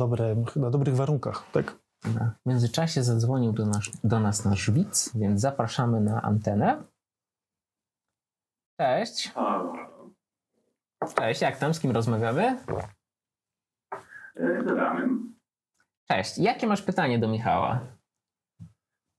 [0.55, 1.43] na dobrych warunkach.
[1.51, 1.82] Tak?
[2.07, 6.83] W międzyczasie zadzwonił do nas, do nas nasz widz, więc zapraszamy na antenę.
[8.79, 9.31] Cześć.
[11.15, 11.73] Cześć, jak tam?
[11.73, 12.59] Z kim rozmawiamy?
[14.35, 15.35] Z Adamem.
[16.11, 16.37] Cześć.
[16.37, 17.79] Jakie masz pytanie do Michała?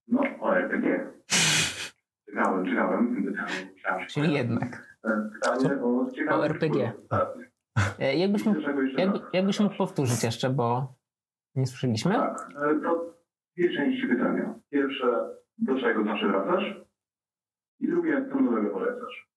[0.08, 1.12] No, o RPG.
[2.26, 3.04] Czekałem, czekałem.
[3.74, 4.98] Myślałem, że- Czyli jednak.
[5.32, 6.92] Pytanie o O RPG.
[7.98, 8.60] E, Jakbyś mógł,
[8.98, 10.94] jakby, jakbyś mógł powtórzyć jeszcze, bo
[11.54, 12.12] nie słyszeliśmy?
[12.12, 13.14] Tak, e, to
[13.56, 14.54] dwie części pytania.
[14.70, 15.06] Pierwsze,
[15.58, 16.64] do czego zawsze wracasz?
[17.80, 19.34] I drugie, co nowego polecasz?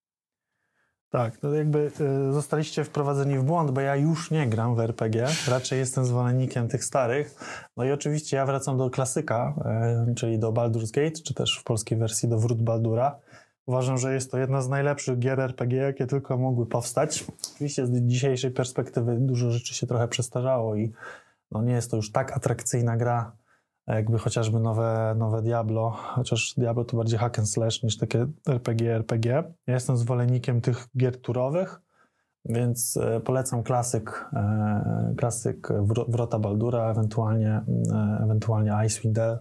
[1.10, 1.92] Tak, to jakby
[2.30, 6.68] y, zostaliście wprowadzeni w błąd, bo ja już nie gram w RPG, raczej jestem zwolennikiem
[6.68, 7.36] tych starych.
[7.78, 9.54] No i oczywiście ja wracam do klasyka,
[10.12, 13.20] y, czyli do Baldur's Gate, czy też w polskiej wersji do Wrót Baldura.
[13.66, 17.26] Uważam, że jest to jedna z najlepszych gier RPG, jakie tylko mogły powstać.
[17.56, 20.92] Oczywiście z dzisiejszej perspektywy dużo rzeczy się trochę przestarzało i
[21.52, 23.32] no nie jest to już tak atrakcyjna gra,
[23.88, 28.96] jakby chociażby nowe, nowe Diablo, chociaż Diablo to bardziej hack and slash niż takie RPG,
[28.96, 29.44] RPG.
[29.68, 31.82] Ja jestem zwolennikiem tych gier turowych,
[32.46, 37.62] więc e, polecam klasyk, e, klasyk Wro- Wrota Baldura, ewentualnie,
[37.94, 39.40] e, ewentualnie Icewind Dale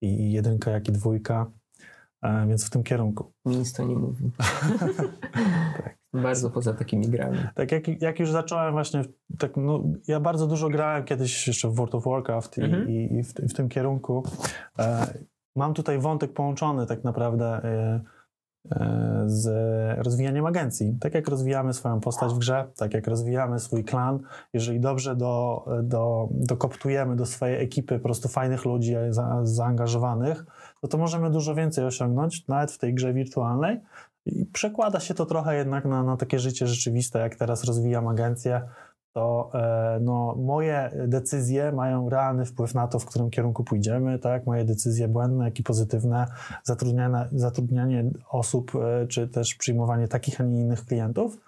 [0.00, 1.46] i, jedynka, jak i dwójka,
[2.22, 3.32] e, więc w tym kierunku.
[3.44, 4.30] Nic to nie mówi.
[6.14, 7.38] Bardzo poza takimi grami.
[7.54, 9.02] Tak jak, jak już zacząłem właśnie,
[9.38, 12.90] tak, no, ja bardzo dużo grałem kiedyś jeszcze w World of Warcraft i, Mhm.
[12.90, 14.22] i, i w, w tym kierunku.
[14.78, 15.06] E,
[15.56, 18.00] mam tutaj wątek połączony tak naprawdę e,
[18.70, 19.48] e, z
[19.98, 20.96] rozwijaniem agencji.
[21.00, 24.20] Tak jak rozwijamy swoją postać w grze, tak jak rozwijamy swój klan,
[24.52, 30.44] jeżeli dobrze do, do, dokoptujemy do swojej ekipy po prostu fajnych ludzi za, zaangażowanych,
[30.82, 33.80] no to możemy dużo więcej osiągnąć, nawet w tej grze wirtualnej.
[34.26, 38.62] I przekłada się to trochę jednak na, na takie życie rzeczywiste, jak teraz rozwijam agencję,
[39.12, 44.46] to e, no, moje decyzje mają realny wpływ na to, w którym kierunku pójdziemy, tak?
[44.46, 46.26] Moje decyzje błędne, jak i pozytywne,
[46.64, 51.38] zatrudnianie, zatrudnianie osób, e, czy też przyjmowanie takich, a nie innych klientów.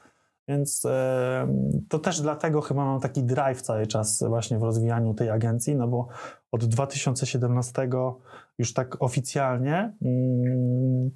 [0.49, 1.49] Więc e,
[1.89, 5.89] to też dlatego chyba mam taki drive cały czas właśnie w rozwijaniu tej agencji, no
[5.89, 6.09] bo
[6.53, 7.89] od 2017
[8.59, 11.11] już tak oficjalnie mm,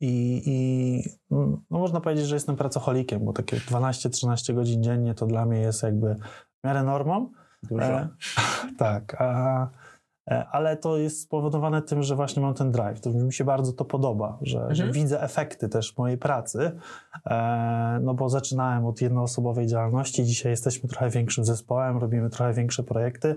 [0.00, 5.46] i, i no można powiedzieć, że jestem pracocholikiem, bo takie 12-13 godzin dziennie to dla
[5.46, 6.14] mnie jest jakby
[6.60, 7.30] w miarę normą.
[7.62, 7.84] Dużo.
[7.84, 8.08] E,
[8.78, 9.68] tak, a,
[10.30, 13.00] e, ale to jest spowodowane tym, że właśnie mam ten drive.
[13.00, 14.92] To mi się bardzo to podoba, że, że Mhm.
[14.92, 16.78] widzę efekty też mojej pracy.
[17.26, 22.82] E, no bo zaczynałem od jednoosobowej działalności, dzisiaj jesteśmy trochę większym zespołem, robimy trochę większe
[22.82, 23.36] projekty.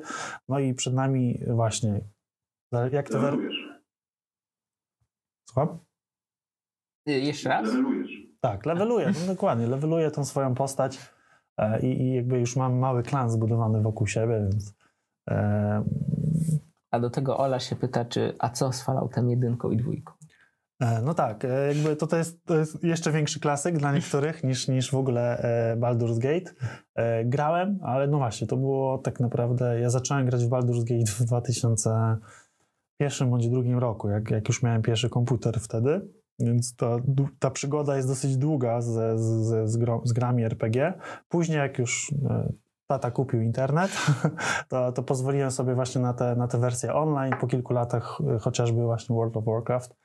[0.50, 2.02] No i przed nami właśnie.
[2.92, 3.20] Jak to.
[3.20, 3.74] wer- Levelujesz.
[5.50, 5.78] Słucham?
[7.10, 7.68] Y, Jeszcze raz?
[7.68, 8.12] Levelujesz.
[8.40, 11.00] Tak, leveluję, no dokładnie, leveluję tą swoją postać
[11.58, 14.74] e, i, i jakby już mam mały klan zbudowany wokół siebie, więc
[15.30, 15.84] e,
[16.92, 20.14] A do tego Ola się pyta, czy a co z Falloutem jedynką i dwójką?
[20.80, 24.44] e, no tak, e, jakby to, to, jest, to jest jeszcze większy klasyk dla niektórych
[24.44, 26.52] niż, niż w ogóle e, Baldur's Gate.
[26.96, 31.12] E, grałem, ale no właśnie, to było tak naprawdę, ja zacząłem grać w Baldur's Gate
[31.12, 36.02] w 2001 bądź drugim roku, jak, jak już miałem pierwszy komputer wtedy.
[36.40, 36.76] Więc
[37.06, 39.22] du- ta przygoda jest dosyć długa z, z,
[39.70, 39.72] z,
[40.04, 40.94] z, grami RPG.
[41.30, 42.54] Później, jak już e,
[42.88, 43.92] tata kupił internet,
[44.70, 47.34] to, to pozwoliłem sobie właśnie na te, na te wersje online.
[47.42, 49.96] Po kilku latach e, chociażby właśnie World of Warcraft,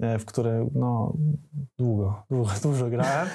[0.00, 1.12] e, w który no,
[1.78, 3.28] długo, długo, dużo grałem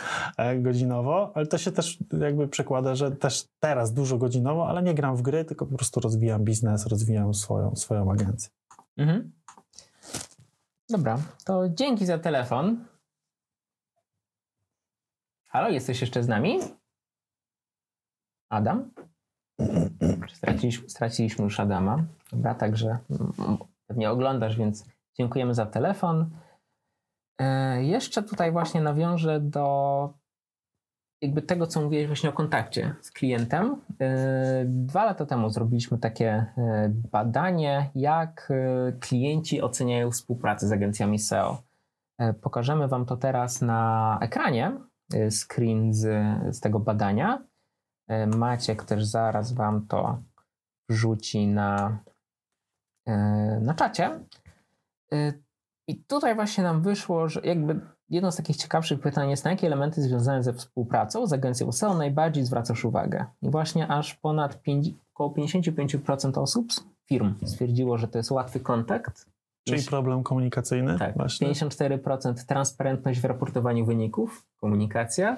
[0.63, 5.15] godzinowo, ale to się też jakby przekłada, że też teraz dużo godzinowo, ale nie gram
[5.15, 8.49] w gry, tylko po prostu rozwijam biznes, rozwijam swoją, swoją agencję.
[8.97, 9.31] Mhm.
[10.89, 12.85] Dobra, to dzięki za telefon.
[15.47, 16.59] Halo, jesteś jeszcze z nami?
[18.49, 18.91] Adam?
[20.33, 22.03] Straciliśmy, straciliśmy już Adama.
[22.31, 23.57] Dobra, także mm,
[23.87, 24.85] pewnie oglądasz, więc
[25.17, 26.29] dziękujemy za telefon.
[27.39, 30.13] E, jeszcze tutaj właśnie nawiążę do
[31.23, 33.81] jakby tego, co mówiłeś właśnie o kontakcie z klientem.
[34.01, 41.19] E, Dwa lata temu zrobiliśmy takie e, badanie, jak e, klienci oceniają współpracę z agencjami
[41.19, 41.61] SEO.
[42.41, 44.71] Pokażemy Wam to teraz na ekranie,
[45.29, 46.07] screen z,
[46.55, 47.43] z tego badania.
[48.27, 50.17] Maciek też zaraz Wam to
[50.89, 51.99] wrzuci na,
[53.61, 54.19] na czacie.
[55.87, 57.79] I tutaj właśnie nam wyszło, że jakby
[58.13, 61.93] jedno z takich ciekawszych pytań jest, na jakie elementy związane ze współpracą z agencją SEO
[61.93, 63.25] najbardziej zwracasz uwagę?
[63.41, 66.67] I właśnie aż ponad 5, około 55% osób,
[67.05, 69.25] firm stwierdziło, że to jest łatwy kontakt.
[69.67, 70.99] Czyli problem komunikacyjny?
[70.99, 71.47] Tak, Właśnie.
[71.47, 75.37] 54% transparentność w raportowaniu wyników, komunikacja,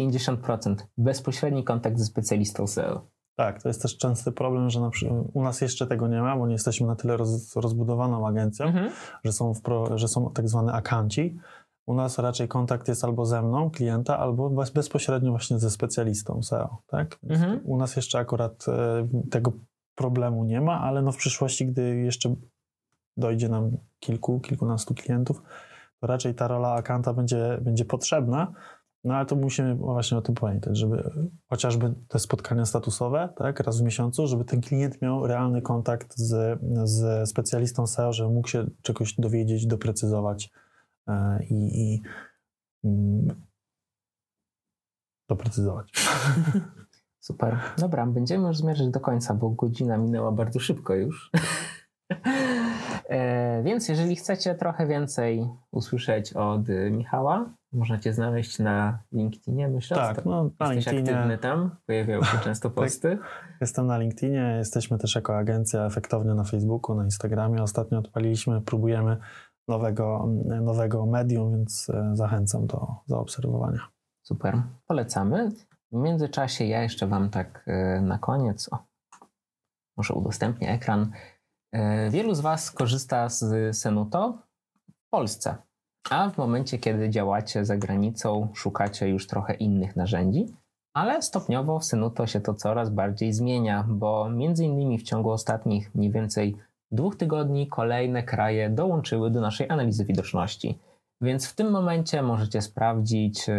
[0.00, 3.00] 50% bezpośredni kontakt ze specjalistą SEO.
[3.36, 6.36] Tak, to jest też częsty problem, że na przykład u nas jeszcze tego nie ma,
[6.36, 8.90] bo nie jesteśmy na tyle roz, rozbudowaną agencją, Mhm.
[9.24, 11.38] że, są wpro, że są tak zwane akanci.
[11.86, 16.42] U nas raczej kontakt jest albo ze mną, klienta, albo bez, bezpośrednio właśnie ze specjalistą
[16.42, 16.78] SEO.
[16.86, 17.18] Tak?
[17.28, 17.60] Mhm.
[17.64, 19.52] U nas jeszcze akurat e, tego
[19.94, 22.34] problemu nie ma, ale no w przyszłości, gdy jeszcze
[23.16, 25.42] dojdzie nam kilku, kilkunastu klientów,
[26.00, 28.52] to raczej ta rola akanta będzie, będzie potrzebna.
[29.04, 31.10] No ale to musimy właśnie o tym pamiętać, żeby
[31.48, 36.60] chociażby te spotkania statusowe, tak, raz w miesiącu, żeby ten klient miał realny kontakt z,
[36.84, 40.50] z specjalistą SEO, żeby mógł się czegoś dowiedzieć, doprecyzować
[41.50, 42.02] i, i
[42.84, 43.42] mm,
[45.28, 45.92] doprecyzować.
[47.20, 47.58] Super.
[47.78, 51.30] Dobra, będziemy już zmierzać do końca, bo godzina minęła bardzo szybko już.
[53.08, 59.96] e, więc jeżeli chcecie trochę więcej usłyszeć od y, Michała, możecie znaleźć na LinkedInie, myślę.
[59.96, 63.18] Tak, no na Jesteś aktywny LinkedInie, tam, pojawiają się często posty.
[63.60, 67.62] jestem na LinkedInie, jesteśmy też jako agencja efektownie na Facebooku, na Instagramie.
[67.62, 69.16] Ostatnio odpaliliśmy, próbujemy
[69.72, 73.88] nowego, nowego medium, więc e, zachęcam do zaobserwowania.
[74.26, 75.52] Super, polecamy.
[75.92, 78.78] W międzyczasie ja jeszcze Wam tak e, na koniec, o,
[79.96, 81.12] może udostępnię ekran.
[81.72, 84.38] E, Wielu z Was korzysta z Senuto
[84.90, 85.56] w Polsce,
[86.10, 90.46] a w momencie, kiedy działacie za granicą, szukacie już trochę innych narzędzi,
[90.96, 95.94] ale stopniowo w Senuto się to coraz bardziej zmienia, bo między innymi w ciągu ostatnich
[95.94, 96.56] mniej więcej
[96.92, 100.78] dwóch tygodni kolejne kraje dołączyły do naszej analizy widoczności.
[101.20, 103.54] Więc w tym momencie możecie sprawdzić e,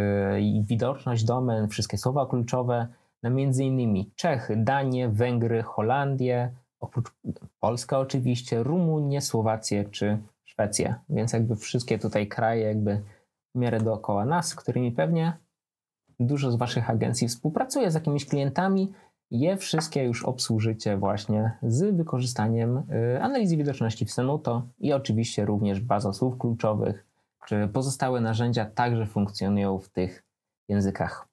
[0.61, 2.87] widoczność domen, wszystkie słowa kluczowe
[3.23, 4.05] na m.in.
[4.15, 7.11] Czechy, Danię, Węgry, Holandię, oprócz
[7.59, 10.95] Polska oczywiście, Rumunię, Słowację czy Szwecję.
[11.09, 13.01] Więc jakby wszystkie tutaj kraje jakby
[13.55, 15.33] w miarę dookoła nas, z którymi pewnie
[16.19, 18.93] dużo z Waszych agencji współpracuje z jakimiś klientami.
[19.33, 25.79] Je wszystkie już obsłużycie właśnie z wykorzystaniem y, analizy widoczności w Senuto i oczywiście również
[25.79, 27.05] baza słów kluczowych,
[27.47, 30.23] czy pozostałe narzędzia także funkcjonują w tych
[30.69, 31.27] językach.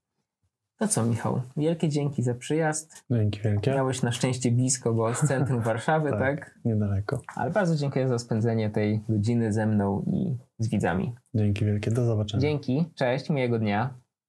[0.79, 1.41] To co, Michał?
[1.57, 3.05] Wielkie dzięki za przyjazd.
[3.11, 3.71] Dzięki wielkie.
[3.71, 6.19] Miałeś na szczęście blisko, bo z centrum Warszawy, Tak.
[6.21, 6.59] tak?
[6.65, 7.21] Niedaleko.
[7.37, 11.15] Ale bardzo dziękuję za spędzenie tej godziny ze mną i z widzami.
[11.35, 11.91] Dzięki wielkie.
[11.91, 12.41] Do zobaczenia.
[12.41, 13.95] Dzięki, cześć, miłego dnia.